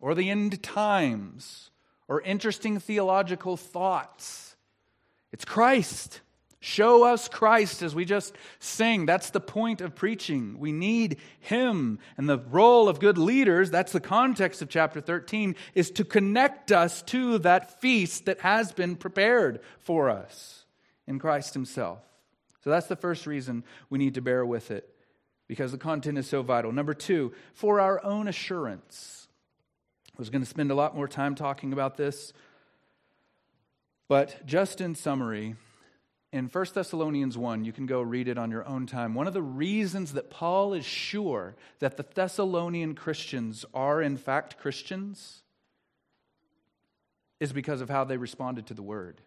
[0.00, 1.70] or the end times
[2.06, 4.54] or interesting theological thoughts.
[5.32, 6.20] It's Christ.
[6.60, 9.04] Show us Christ as we just sing.
[9.04, 10.60] That's the point of preaching.
[10.60, 11.98] We need Him.
[12.16, 16.70] And the role of good leaders, that's the context of chapter 13, is to connect
[16.70, 20.66] us to that feast that has been prepared for us
[21.08, 21.98] in Christ Himself.
[22.62, 24.88] So that's the first reason we need to bear with it,
[25.48, 26.72] because the content is so vital.
[26.72, 29.28] Number two, for our own assurance.
[30.10, 32.32] I was going to spend a lot more time talking about this,
[34.08, 35.56] but just in summary,
[36.32, 39.14] in 1 Thessalonians 1, you can go read it on your own time.
[39.14, 44.58] One of the reasons that Paul is sure that the Thessalonian Christians are, in fact,
[44.58, 45.42] Christians
[47.40, 49.20] is because of how they responded to the word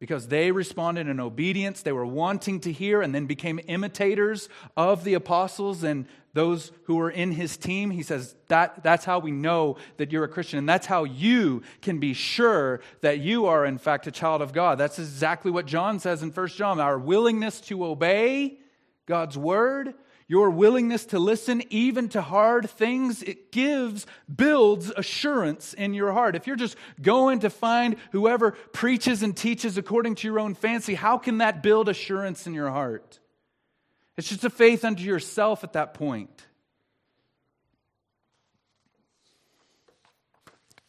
[0.00, 1.82] because they responded in obedience.
[1.82, 6.96] They were wanting to hear and then became imitators of the apostles and those who
[6.96, 7.90] were in his team.
[7.90, 10.58] He says that, that's how we know that you're a Christian.
[10.58, 14.52] And that's how you can be sure that you are, in fact, a child of
[14.52, 14.78] God.
[14.78, 16.80] That's exactly what John says in 1 John.
[16.80, 18.58] Our willingness to obey
[19.06, 19.94] God's word
[20.30, 26.36] your willingness to listen even to hard things, it gives, builds assurance in your heart.
[26.36, 30.94] If you're just going to find whoever preaches and teaches according to your own fancy,
[30.94, 33.18] how can that build assurance in your heart?
[34.16, 36.46] It's just a faith unto yourself at that point.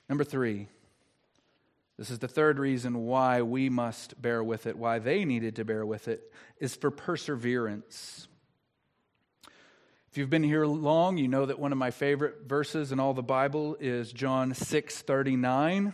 [0.08, 0.67] Number three,
[1.97, 5.65] this is the third reason why we must bear with it, why they needed to
[5.65, 8.27] bear with it, is for perseverance.
[10.12, 13.13] If you've been here long, you know that one of my favorite verses in all
[13.13, 15.93] the Bible is John 6 39.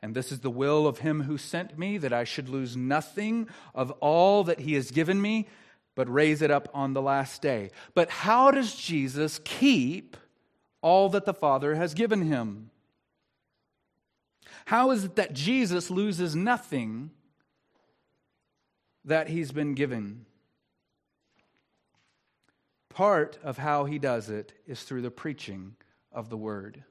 [0.00, 3.50] And this is the will of him who sent me, that I should lose nothing
[3.74, 5.46] of all that he has given me,
[5.94, 7.68] but raise it up on the last day.
[7.92, 10.16] But how does Jesus keep
[10.80, 12.70] all that the Father has given him?
[14.64, 17.10] How is it that Jesus loses nothing
[19.04, 20.24] that he's been given?
[22.90, 25.76] Part of how he does it is through the preaching
[26.12, 26.84] of the word.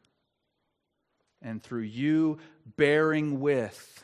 [1.42, 2.40] And through you
[2.78, 4.04] bearing with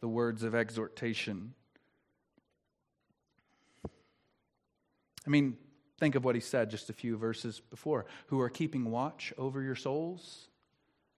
[0.00, 1.54] the words of exhortation.
[5.26, 5.56] I mean,
[5.98, 8.06] think of what he said just a few verses before.
[8.26, 10.48] Who are keeping watch over your souls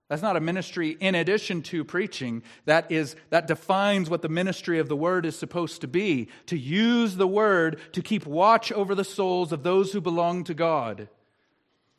[0.09, 2.43] that's not a ministry in addition to preaching.
[2.65, 6.57] That is that defines what the ministry of the word is supposed to be, to
[6.57, 11.09] use the word to keep watch over the souls of those who belong to God.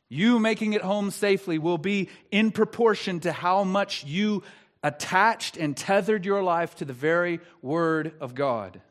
[0.10, 4.41] You making it home safely will be in proportion to how much you
[4.82, 8.82] attached and tethered your life to the very word of God.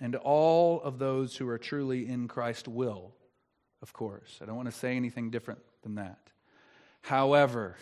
[0.00, 3.12] And all of those who are truly in Christ will,
[3.82, 4.40] of course.
[4.42, 6.18] I don't want to say anything different than that.
[7.02, 7.76] However,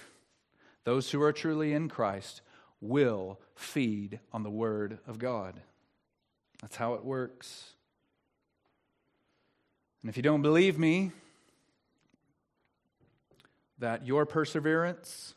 [0.85, 2.41] those who are truly in Christ
[2.81, 5.61] will feed on the Word of God.
[6.63, 7.75] That's how it works.
[10.03, 11.13] And if you don't believe me,
[13.79, 15.35] that your perseverance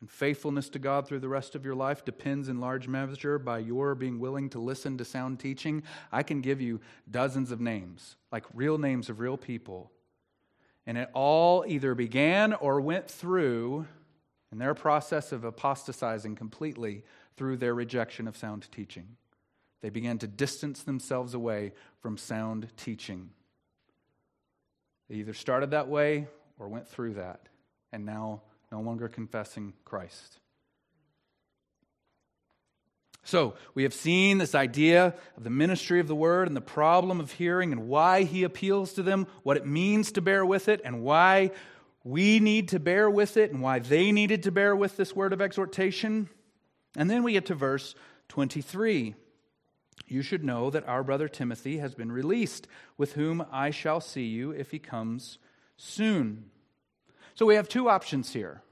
[0.00, 3.58] and faithfulness to God through the rest of your life depends in large measure by
[3.58, 8.16] your being willing to listen to sound teaching, I can give you dozens of names,
[8.30, 9.90] like real names of real people
[10.86, 13.86] and it all either began or went through
[14.52, 17.02] in their process of apostatizing completely
[17.36, 19.16] through their rejection of sound teaching.
[19.80, 23.30] They began to distance themselves away from sound teaching.
[25.08, 26.26] They either started that way
[26.58, 27.48] or went through that,
[27.92, 30.38] and now no longer confessing Christ.
[33.26, 37.20] So, we have seen this idea of the ministry of the word and the problem
[37.20, 40.82] of hearing and why he appeals to them, what it means to bear with it,
[40.84, 41.52] and why
[42.04, 45.32] we need to bear with it, and why they needed to bear with this word
[45.32, 46.28] of exhortation.
[46.96, 47.94] And then we get to verse
[48.28, 49.14] 23.
[50.06, 54.26] You should know that our brother Timothy has been released, with whom I shall see
[54.26, 55.38] you if he comes
[55.78, 56.50] soon.
[57.34, 58.62] So we have two options here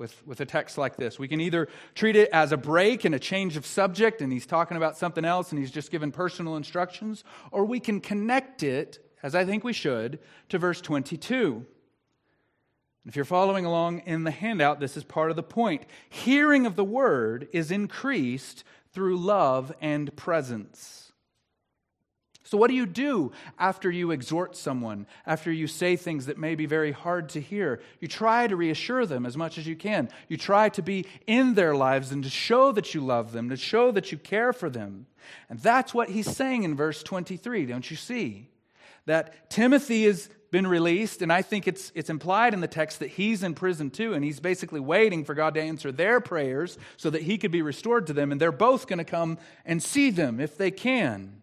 [0.00, 1.18] with, with a text like this.
[1.18, 4.46] We can either treat it as a break and a change of subject, and he's
[4.46, 7.22] talking about something else and he's just given personal instructions,
[7.52, 10.18] or we can connect it, as I think we should,
[10.48, 11.64] to verse 22.
[13.06, 15.84] If you're following along in the handout, this is part of the point.
[16.08, 20.99] Hearing of the word is increased through love and presence.
[22.50, 23.30] So, what do you do
[23.60, 27.80] after you exhort someone, after you say things that may be very hard to hear?
[28.00, 30.08] You try to reassure them as much as you can.
[30.26, 33.56] You try to be in their lives and to show that you love them, to
[33.56, 35.06] show that you care for them.
[35.48, 38.48] And that's what he's saying in verse 23, don't you see?
[39.06, 43.10] That Timothy has been released, and I think it's, it's implied in the text that
[43.10, 47.10] he's in prison too, and he's basically waiting for God to answer their prayers so
[47.10, 50.10] that he could be restored to them, and they're both going to come and see
[50.10, 51.40] them if they can.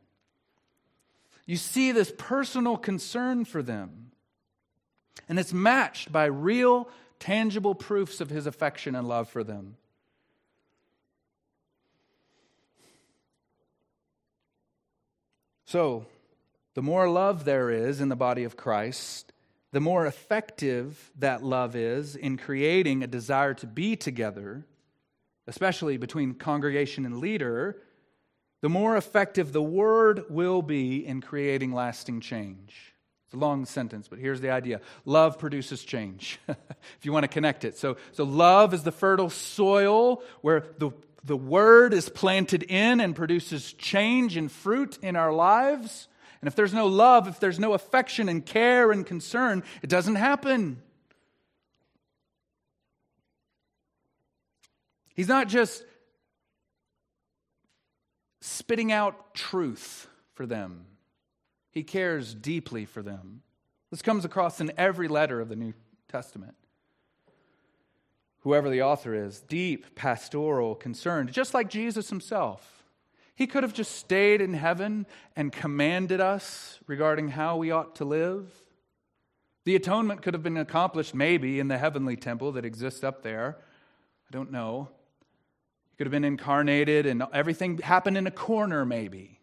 [1.47, 4.11] You see this personal concern for them.
[5.27, 6.89] And it's matched by real,
[7.19, 9.77] tangible proofs of his affection and love for them.
[15.65, 16.05] So,
[16.75, 19.33] the more love there is in the body of Christ,
[19.71, 24.65] the more effective that love is in creating a desire to be together,
[25.45, 27.81] especially between congregation and leader,
[28.61, 32.93] the more effective the word will be in creating lasting change.
[33.25, 37.27] It's a long sentence, but here's the idea love produces change, if you want to
[37.27, 37.77] connect it.
[37.77, 40.91] So, so, love is the fertile soil where the,
[41.25, 46.07] the word is planted in and produces change and fruit in our lives.
[46.39, 50.15] And if there's no love, if there's no affection and care and concern, it doesn't
[50.15, 50.81] happen.
[55.15, 55.83] He's not just
[58.47, 60.85] spitting out truth for them.
[61.71, 63.41] He cares deeply for them.
[63.91, 65.73] This comes across in every letter of the New
[66.07, 66.55] Testament.
[68.41, 72.83] Whoever the author is, deep pastoral concern, just like Jesus himself.
[73.35, 78.05] He could have just stayed in heaven and commanded us regarding how we ought to
[78.05, 78.49] live.
[79.65, 83.57] The atonement could have been accomplished maybe in the heavenly temple that exists up there.
[83.59, 84.89] I don't know
[85.97, 89.39] could have been incarnated and everything happened in a corner, maybe.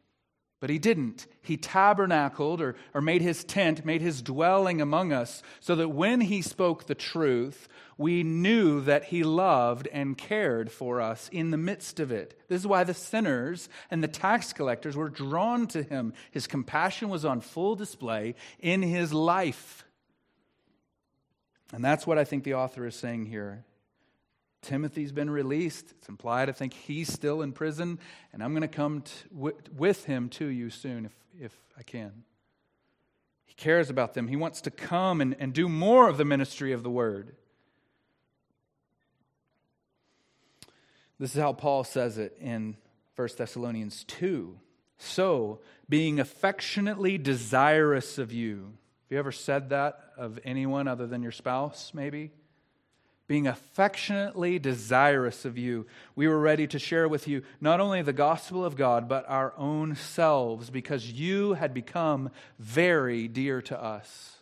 [0.61, 1.27] But he didn't.
[1.43, 6.23] He tabernacled or, or made his tent, made his dwelling among us, so that when
[6.23, 11.59] he spoke the truth, we knew that he loved and cared for us in the
[11.59, 12.41] midst of it.
[12.49, 16.15] This is why the sinners and the tax collectors were drawn to him.
[16.31, 19.85] His compassion was on full display in his life.
[21.75, 23.65] And that's what I think the author is saying here.
[24.65, 25.93] Timothy's been released.
[25.93, 27.99] It's implied, I think, he's still in prison,
[28.33, 31.83] and I'm going to come t- w- with him to you soon if, if I
[31.83, 32.25] can.
[33.45, 34.29] He cares about them.
[34.29, 37.37] He wants to come and, and do more of the ministry of the word.
[41.19, 42.77] This is how Paul says it in
[43.17, 44.59] 1 Thessalonians 2.
[44.97, 48.73] So, being affectionately desirous of you.
[49.05, 52.31] Have you ever said that of anyone other than your spouse, maybe?
[53.27, 58.13] Being affectionately desirous of you, we were ready to share with you not only the
[58.13, 64.37] gospel of God, but our own selves, because you had become very dear to us.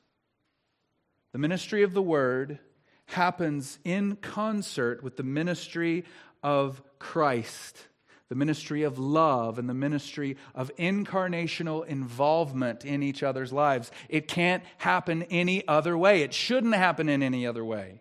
[1.33, 2.59] The ministry of the word
[3.07, 6.05] happens in concert with the ministry
[6.43, 7.87] of Christ,
[8.29, 13.93] the ministry of love, and the ministry of incarnational involvement in each other's lives.
[14.09, 16.23] It can't happen any other way.
[16.23, 18.01] It shouldn't happen in any other way.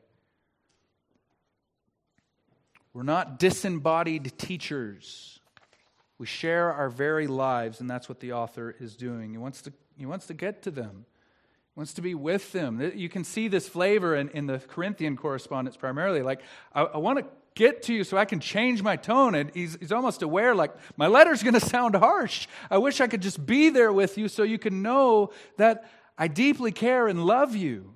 [2.93, 5.39] We're not disembodied teachers.
[6.17, 9.31] We share our very lives, and that's what the author is doing.
[9.31, 11.05] He wants to, he wants to get to them,
[11.73, 12.91] he wants to be with them.
[12.95, 16.21] You can see this flavor in, in the Corinthian correspondence primarily.
[16.21, 16.41] Like,
[16.75, 17.25] I, I want to
[17.55, 19.35] get to you so I can change my tone.
[19.35, 22.47] And he's, he's almost aware, like, my letter's going to sound harsh.
[22.69, 26.27] I wish I could just be there with you so you can know that I
[26.27, 27.95] deeply care and love you.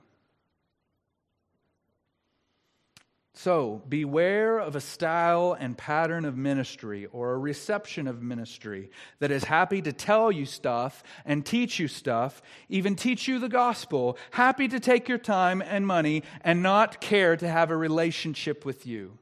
[3.37, 9.29] So, beware of a style and pattern of ministry or a reception of ministry that
[9.29, 14.17] is happy to tell you stuff and teach you stuff, even teach you the gospel,
[14.31, 18.87] happy to take your time and money and not care to have a relationship with
[18.87, 19.17] you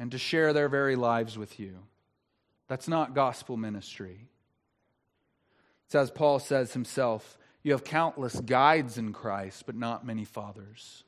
[0.00, 1.78] and to share their very lives with you.
[2.66, 4.26] That's not gospel ministry.
[5.86, 11.04] It's as Paul says himself you have countless guides in Christ, but not many fathers.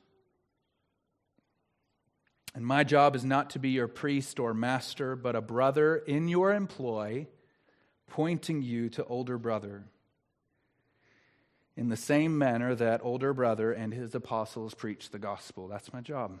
[2.53, 6.27] And my job is not to be your priest or master, but a brother in
[6.27, 7.27] your employ,
[8.07, 9.85] pointing you to older brother.
[11.77, 15.67] In the same manner that older brother and his apostles preach the gospel.
[15.69, 16.39] That's my job.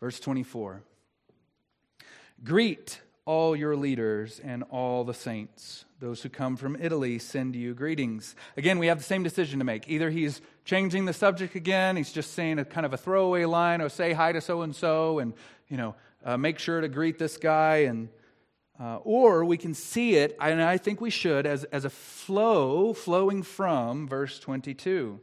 [0.00, 0.82] Verse 24
[2.42, 5.84] Greet all your leaders and all the saints.
[6.00, 8.34] Those who come from Italy send you greetings.
[8.56, 9.88] Again, we have the same decision to make.
[9.88, 13.80] Either he's changing the subject again, he's just saying a kind of a throwaway line,
[13.82, 15.34] or say hi to so and so, and
[15.68, 15.94] you know,
[16.24, 18.08] uh, make sure to greet this guy, and
[18.80, 22.94] Uh, or we can see it, and I think we should, as, as a flow
[22.94, 25.20] flowing from verse 22.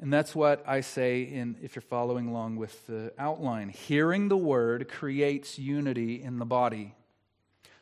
[0.00, 3.68] And that's what I say in if you're following along with the outline.
[3.68, 6.96] Hearing the word creates unity in the body.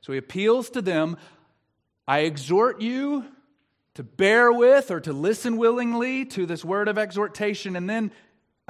[0.01, 1.17] So he appeals to them,
[2.07, 3.25] I exhort you
[3.95, 8.13] to bear with or to listen willingly to this word of exhortation and then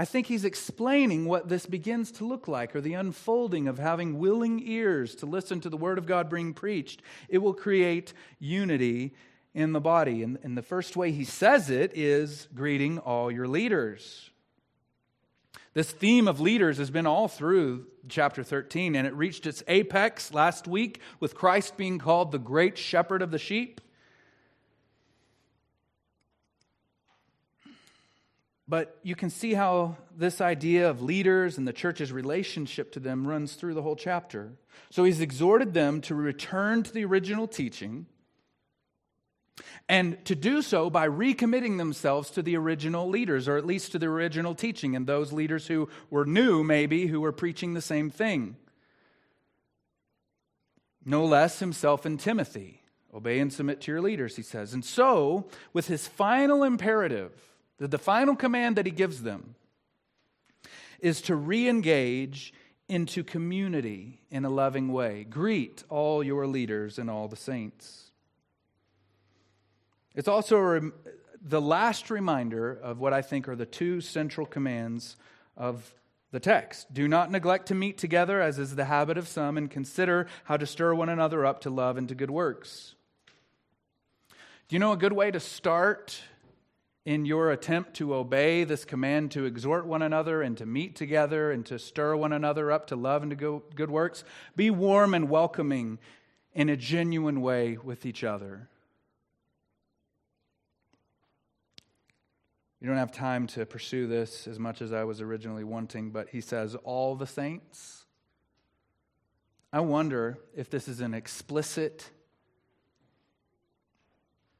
[0.00, 4.18] I think he's explaining what this begins to look like, or the unfolding of having
[4.18, 7.02] willing ears to listen to the Word of God being preached.
[7.28, 9.12] It will create unity
[9.52, 10.22] in the body.
[10.22, 14.30] And, and the first way he says it is greeting all your leaders.
[15.72, 20.34] This theme of leaders has been all through chapter 13, and it reached its apex
[20.34, 23.80] last week with Christ being called the great shepherd of the sheep.
[28.66, 33.26] But you can see how this idea of leaders and the church's relationship to them
[33.26, 34.52] runs through the whole chapter.
[34.90, 38.06] So he's exhorted them to return to the original teaching
[39.88, 43.98] and to do so by recommitting themselves to the original leaders, or at least to
[43.98, 48.10] the original teaching, and those leaders who were new, maybe, who were preaching the same
[48.10, 48.56] thing.
[51.04, 52.82] No less himself and Timothy.
[53.12, 54.72] Obey and submit to your leaders, he says.
[54.72, 57.32] And so, with his final imperative,
[57.78, 59.56] the final command that he gives them
[61.00, 62.52] is to re engage
[62.88, 65.24] into community in a loving way.
[65.24, 68.09] Greet all your leaders and all the saints.
[70.14, 70.92] It's also rem-
[71.40, 75.16] the last reminder of what I think are the two central commands
[75.56, 75.94] of
[76.32, 76.92] the text.
[76.92, 80.56] Do not neglect to meet together, as is the habit of some, and consider how
[80.56, 82.94] to stir one another up to love and to good works.
[84.68, 86.22] Do you know a good way to start
[87.04, 91.50] in your attempt to obey this command to exhort one another and to meet together
[91.50, 94.22] and to stir one another up to love and to good works,
[94.54, 95.98] be warm and welcoming
[96.54, 98.68] in a genuine way with each other.
[102.80, 106.30] You don't have time to pursue this as much as I was originally wanting, but
[106.30, 108.06] he says, all the saints.
[109.72, 112.10] I wonder if this is an explicit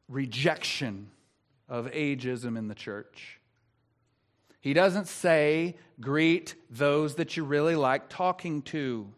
[0.08, 1.10] rejection
[1.68, 3.40] of ageism in the church.
[4.60, 9.10] He doesn't say, greet those that you really like talking to,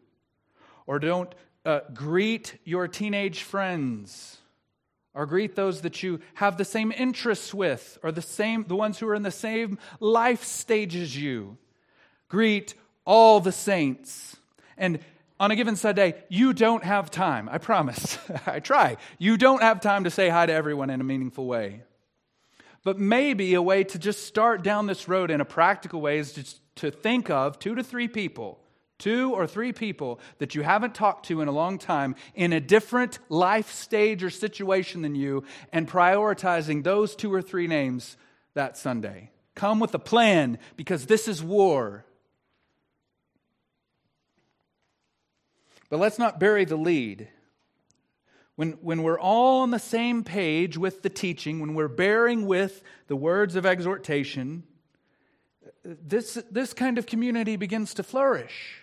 [0.86, 1.34] or don't
[1.64, 4.38] uh, greet your teenage friends,
[5.14, 8.98] or greet those that you have the same interests with, or the same the ones
[8.98, 11.58] who are in the same life stage as you.
[12.28, 14.36] Greet all the saints.
[14.78, 15.00] And
[15.38, 17.48] on a given Sunday, you don't have time.
[17.50, 18.16] I promise.
[18.46, 18.96] I try.
[19.18, 21.82] You don't have time to say hi to everyone in a meaningful way.
[22.84, 26.58] But maybe a way to just start down this road in a practical way is
[26.76, 28.58] to think of two to three people,
[29.02, 32.60] two or three people that you haven't talked to in a long time in a
[32.60, 35.42] different life stage or situation than you,
[35.72, 38.16] and prioritizing those two or three names
[38.54, 39.30] that Sunday.
[39.56, 42.04] Come with a plan because this is war.
[45.90, 47.28] But let's not bury the lead.
[48.54, 52.82] When, when we're all on the same page with the teaching, when we're bearing with
[53.08, 54.62] the words of exhortation,
[55.84, 58.81] this, this kind of community begins to flourish.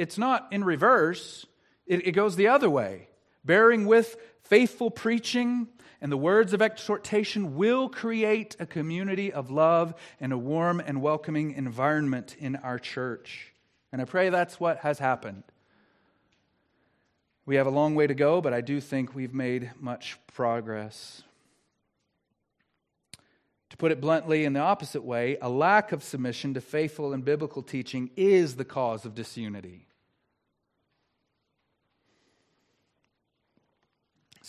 [0.00, 1.46] It, it's not in reverse,
[1.86, 3.08] it, it goes the other way.
[3.44, 5.68] Bearing with faithful preaching
[6.00, 11.02] and the words of exhortation will create a community of love and a warm and
[11.02, 13.52] welcoming environment in our church.
[13.92, 15.42] And I pray that's what has happened.
[17.44, 21.22] We have a long way to go, but I do think we've made much progress.
[23.70, 27.24] To put it bluntly, in the opposite way, a lack of submission to faithful and
[27.24, 29.86] biblical teaching is the cause of disunity.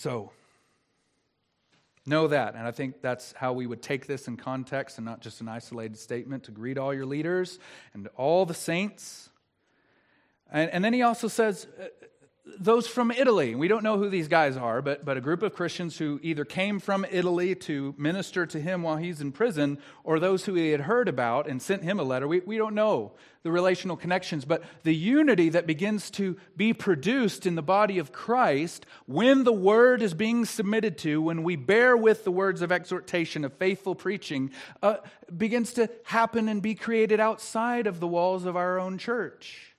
[0.02, 0.32] So,
[2.06, 2.56] know that.
[2.56, 5.48] And I think that's how we would take this in context and not just an
[5.48, 7.60] isolated statement to greet all your leaders
[7.94, 9.30] and all the saints.
[10.50, 11.84] And, and then he also says, uh,
[12.44, 13.54] those from Italy.
[13.54, 16.44] We don't know who these guys are, but, but a group of Christians who either
[16.44, 20.70] came from Italy to minister to him while he's in prison, or those who he
[20.70, 22.26] had heard about and sent him a letter.
[22.26, 23.12] We, we don't know
[23.44, 28.12] the relational connections, but the unity that begins to be produced in the body of
[28.12, 32.72] Christ when the word is being submitted to, when we bear with the words of
[32.72, 34.50] exhortation, of faithful preaching,
[34.82, 34.96] uh,
[35.36, 39.71] begins to happen and be created outside of the walls of our own church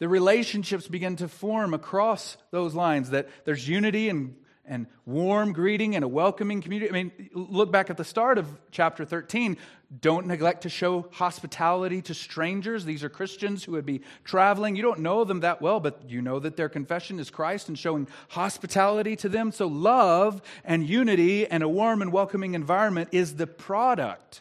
[0.00, 4.34] the relationships begin to form across those lines, that there's unity and,
[4.64, 6.90] and warm greeting and a welcoming community.
[6.90, 9.58] I mean, look back at the start of chapter 13.
[10.00, 12.86] Don't neglect to show hospitality to strangers.
[12.86, 14.74] These are Christians who would be traveling.
[14.74, 17.78] You don't know them that well, but you know that their confession is Christ and
[17.78, 19.52] showing hospitality to them.
[19.52, 24.40] So, love and unity and a warm and welcoming environment is the product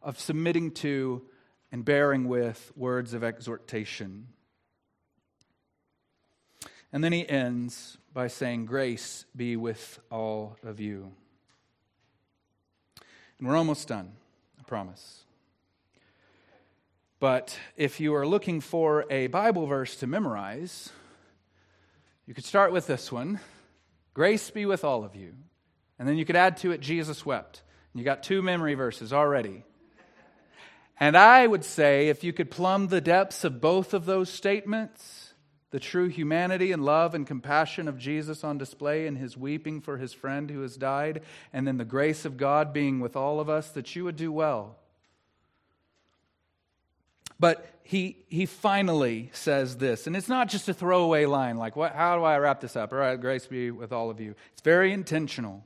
[0.00, 1.22] of submitting to
[1.72, 4.28] and bearing with words of exhortation.
[6.92, 11.12] And then he ends by saying, Grace be with all of you.
[13.38, 14.12] And we're almost done,
[14.60, 15.24] I promise.
[17.18, 20.90] But if you are looking for a Bible verse to memorize,
[22.26, 23.40] you could start with this one
[24.14, 25.32] Grace be with all of you.
[25.98, 27.62] And then you could add to it, Jesus wept.
[27.92, 29.64] And you got two memory verses already.
[30.98, 35.21] And I would say if you could plumb the depths of both of those statements,
[35.72, 39.96] the true humanity and love and compassion of Jesus on display in his weeping for
[39.96, 43.48] his friend who has died, and then the grace of God being with all of
[43.48, 44.76] us, that you would do well.
[47.40, 51.94] But he, he finally says this, and it's not just a throwaway line like, what,
[51.94, 52.92] how do I wrap this up?
[52.92, 54.34] All right, grace be with all of you.
[54.52, 55.64] It's very intentional.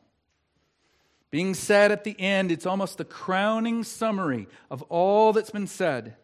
[1.32, 6.16] Being said at the end, it's almost the crowning summary of all that's been said.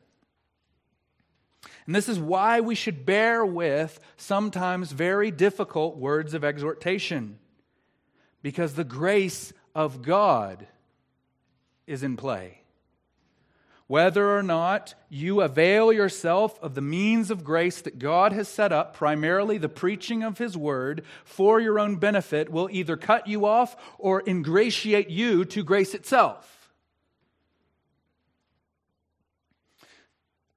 [1.86, 7.38] And this is why we should bear with sometimes very difficult words of exhortation,
[8.42, 10.66] because the grace of God
[11.86, 12.58] is in play.
[13.88, 18.72] Whether or not you avail yourself of the means of grace that God has set
[18.72, 23.44] up, primarily the preaching of His Word, for your own benefit, will either cut you
[23.44, 26.61] off or ingratiate you to grace itself.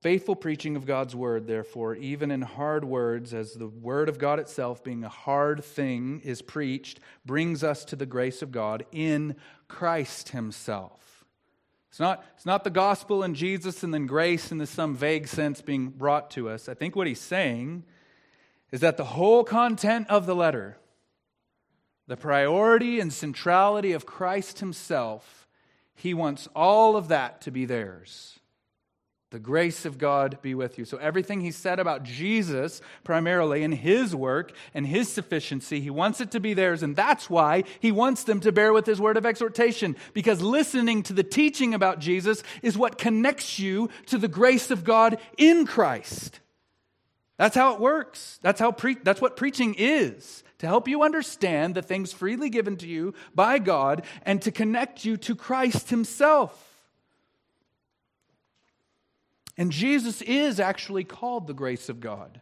[0.05, 4.39] Faithful preaching of God's word, therefore, even in hard words, as the word of God
[4.39, 9.35] itself, being a hard thing, is preached, brings us to the grace of God in
[9.67, 11.25] Christ Himself.
[11.89, 15.63] It's not, it's not the gospel and Jesus and then grace in some vague sense
[15.63, 16.69] being brought to us.
[16.69, 17.83] I think what he's saying
[18.71, 20.77] is that the whole content of the letter,
[22.05, 25.47] the priority and centrality of Christ Himself,
[25.95, 28.39] He wants all of that to be theirs.
[29.31, 30.85] The grace of God be with you.
[30.85, 36.21] So, everything he said about Jesus, primarily in his work and his sufficiency, he wants
[36.21, 36.83] it to be theirs.
[36.83, 39.95] And that's why he wants them to bear with his word of exhortation.
[40.13, 44.83] Because listening to the teaching about Jesus is what connects you to the grace of
[44.83, 46.39] God in Christ.
[47.37, 48.39] That's how it works.
[48.41, 52.77] That's, how pre- that's what preaching is to help you understand the things freely given
[52.77, 56.74] to you by God and to connect you to Christ himself.
[59.57, 62.41] And Jesus is actually called the grace of God.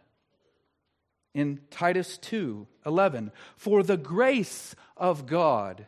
[1.33, 5.85] In Titus 2 11, for the grace of God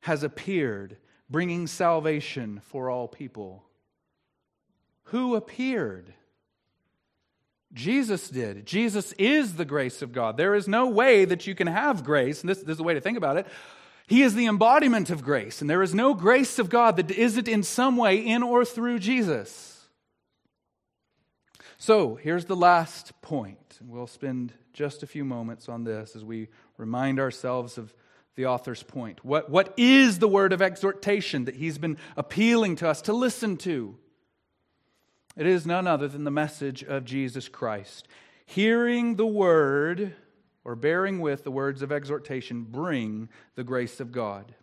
[0.00, 0.96] has appeared,
[1.28, 3.64] bringing salvation for all people.
[5.04, 6.14] Who appeared?
[7.72, 8.64] Jesus did.
[8.64, 10.36] Jesus is the grace of God.
[10.36, 12.94] There is no way that you can have grace, and this, this is the way
[12.94, 13.46] to think about it.
[14.06, 17.48] He is the embodiment of grace, and there is no grace of God that isn't
[17.48, 19.75] in some way in or through Jesus.
[21.78, 23.78] So here's the last point.
[23.82, 26.48] We'll spend just a few moments on this as we
[26.78, 27.94] remind ourselves of
[28.34, 29.24] the author's point.
[29.24, 33.58] What, what is the word of exhortation that he's been appealing to us to listen
[33.58, 33.96] to?
[35.36, 38.08] It is none other than the message of Jesus Christ.
[38.46, 40.14] Hearing the word
[40.64, 44.54] or bearing with the words of exhortation bring the grace of God.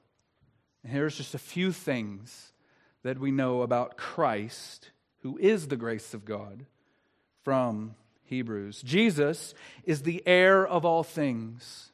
[0.84, 2.54] And here's just a few things
[3.04, 4.90] that we know about Christ,
[5.20, 6.66] who is the grace of God
[7.44, 8.82] from Hebrews.
[8.82, 11.92] Jesus is the heir of all things.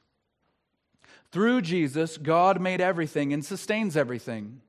[1.31, 4.61] Through Jesus, God made everything and sustains everything.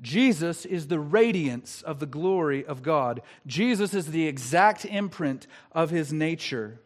[0.00, 3.22] Jesus is the radiance of the glory of God.
[3.46, 6.80] Jesus is the exact imprint of his nature.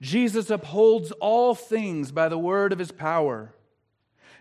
[0.00, 3.54] Jesus upholds all things by the word of his power.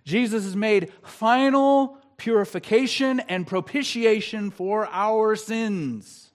[0.06, 6.29] Jesus has made final purification and propitiation for our sins.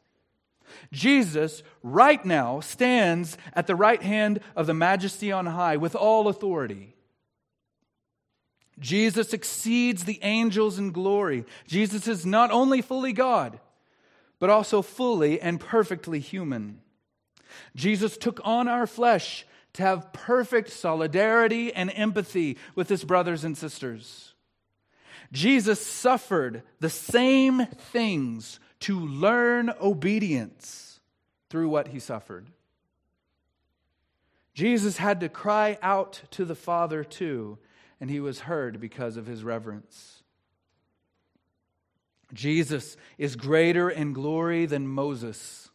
[0.92, 6.28] Jesus, right now, stands at the right hand of the majesty on high with all
[6.28, 6.94] authority.
[8.78, 11.44] Jesus exceeds the angels in glory.
[11.66, 13.60] Jesus is not only fully God,
[14.38, 16.80] but also fully and perfectly human.
[17.76, 23.56] Jesus took on our flesh to have perfect solidarity and empathy with his brothers and
[23.56, 24.34] sisters.
[25.32, 31.00] Jesus suffered the same things to learn obedience
[31.48, 32.50] through what he suffered.
[34.52, 37.56] Jesus had to cry out to the Father too,
[37.98, 40.22] and he was heard because of his reverence.
[42.34, 45.70] Jesus is greater in glory than Moses.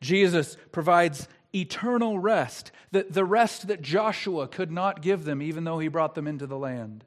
[0.00, 5.80] Jesus provides eternal rest, the, the rest that Joshua could not give them, even though
[5.80, 7.04] he brought them into the land.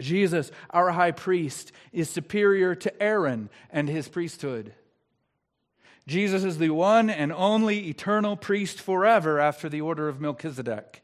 [0.00, 4.74] Jesus, our high priest, is superior to Aaron and his priesthood.
[6.06, 11.02] Jesus is the one and only eternal priest forever after the order of Melchizedek.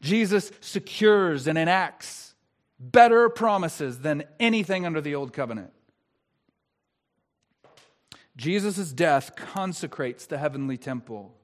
[0.00, 2.34] Jesus secures and enacts
[2.80, 5.72] better promises than anything under the old covenant.
[8.36, 11.37] Jesus' death consecrates the heavenly temple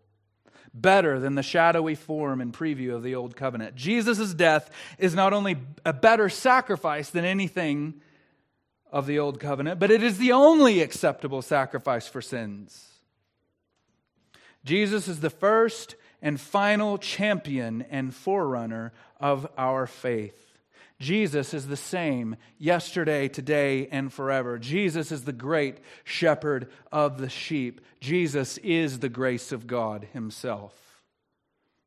[0.74, 3.76] better than the shadowy form and preview of the old covenant.
[3.76, 7.94] Jesus' death is not only a better sacrifice than anything
[8.90, 12.90] of the old covenant, but it is the only acceptable sacrifice for sins.
[14.64, 20.53] Jesus is the first and final champion and forerunner of our faith.
[21.00, 24.58] Jesus is the same yesterday, today, and forever.
[24.58, 27.80] Jesus is the great shepherd of the sheep.
[28.00, 30.72] Jesus is the grace of God Himself.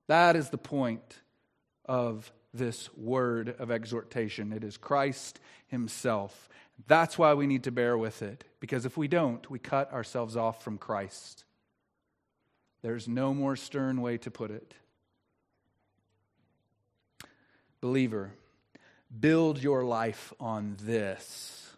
[0.07, 1.21] That is the point
[1.85, 4.51] of this word of exhortation.
[4.51, 6.49] It is Christ Himself.
[6.87, 10.35] That's why we need to bear with it, because if we don't, we cut ourselves
[10.37, 11.45] off from Christ.
[12.81, 14.73] There's no more stern way to put it.
[17.81, 18.33] Believer,
[19.19, 21.71] Build your life on this.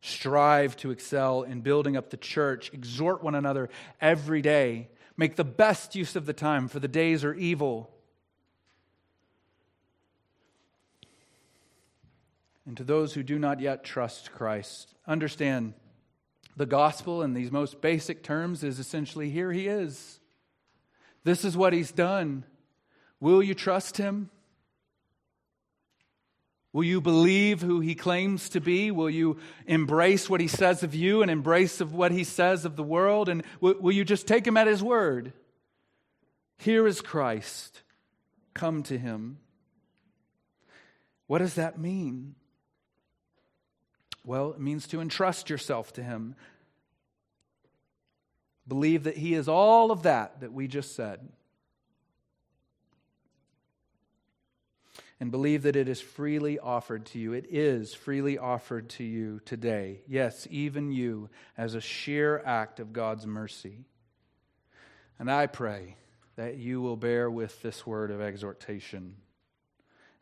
[0.00, 2.72] Strive to excel in building up the church.
[2.72, 3.68] Exhort one another
[4.00, 4.88] every day.
[5.16, 7.90] Make the best use of the time, for the days are evil.
[12.64, 15.74] And to those who do not yet trust Christ, understand
[16.56, 20.20] the gospel in these most basic terms is essentially here he is.
[21.24, 22.44] This is what he's done.
[23.18, 24.30] Will you trust him?
[26.72, 28.90] Will you believe who he claims to be?
[28.90, 32.76] Will you embrace what he says of you and embrace of what he says of
[32.76, 33.28] the world?
[33.28, 35.32] And will, will you just take him at his word?
[36.58, 37.82] Here is Christ.
[38.54, 39.38] Come to him.
[41.26, 42.36] What does that mean?
[44.24, 46.36] Well, it means to entrust yourself to him.
[48.68, 51.28] Believe that he is all of that that we just said.
[55.20, 57.34] And believe that it is freely offered to you.
[57.34, 60.00] It is freely offered to you today.
[60.08, 63.84] Yes, even you, as a sheer act of God's mercy.
[65.18, 65.96] And I pray
[66.36, 69.16] that you will bear with this word of exhortation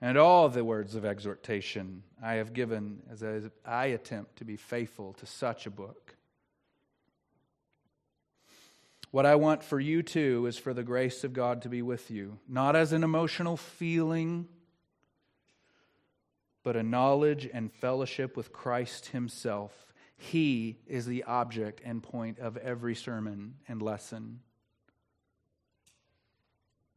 [0.01, 3.22] and all the words of exhortation I have given as
[3.64, 6.16] I attempt to be faithful to such a book.
[9.11, 12.11] What I want for you too is for the grace of God to be with
[12.11, 14.49] you, not as an emotional feeling
[16.69, 19.73] but a knowledge and fellowship with Christ Himself.
[20.19, 24.41] He is the object and point of every sermon and lesson.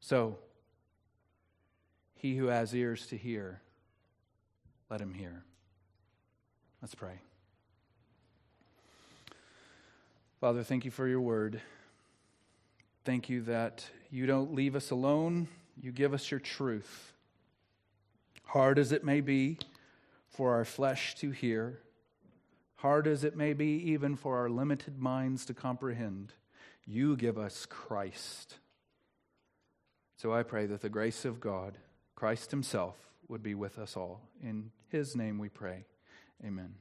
[0.01, 0.39] So,
[2.15, 3.61] he who has ears to hear,
[4.89, 5.45] let him hear.
[6.81, 7.21] Let's pray.
[10.41, 11.61] Father, thank you for your word.
[13.05, 15.47] Thank you that you don't leave us alone,
[15.81, 17.13] you give us your truth
[18.51, 19.57] hard as it may be
[20.27, 21.79] for our flesh to hear,
[22.75, 26.33] hard as it may be even for our limited minds to comprehend,
[26.85, 28.57] you give us Christ.
[30.17, 31.77] So I pray that the grace of God,
[32.13, 32.97] Christ Himself,
[33.29, 34.21] would be with us all.
[34.43, 35.85] In His name we pray.
[36.45, 36.75] Amen.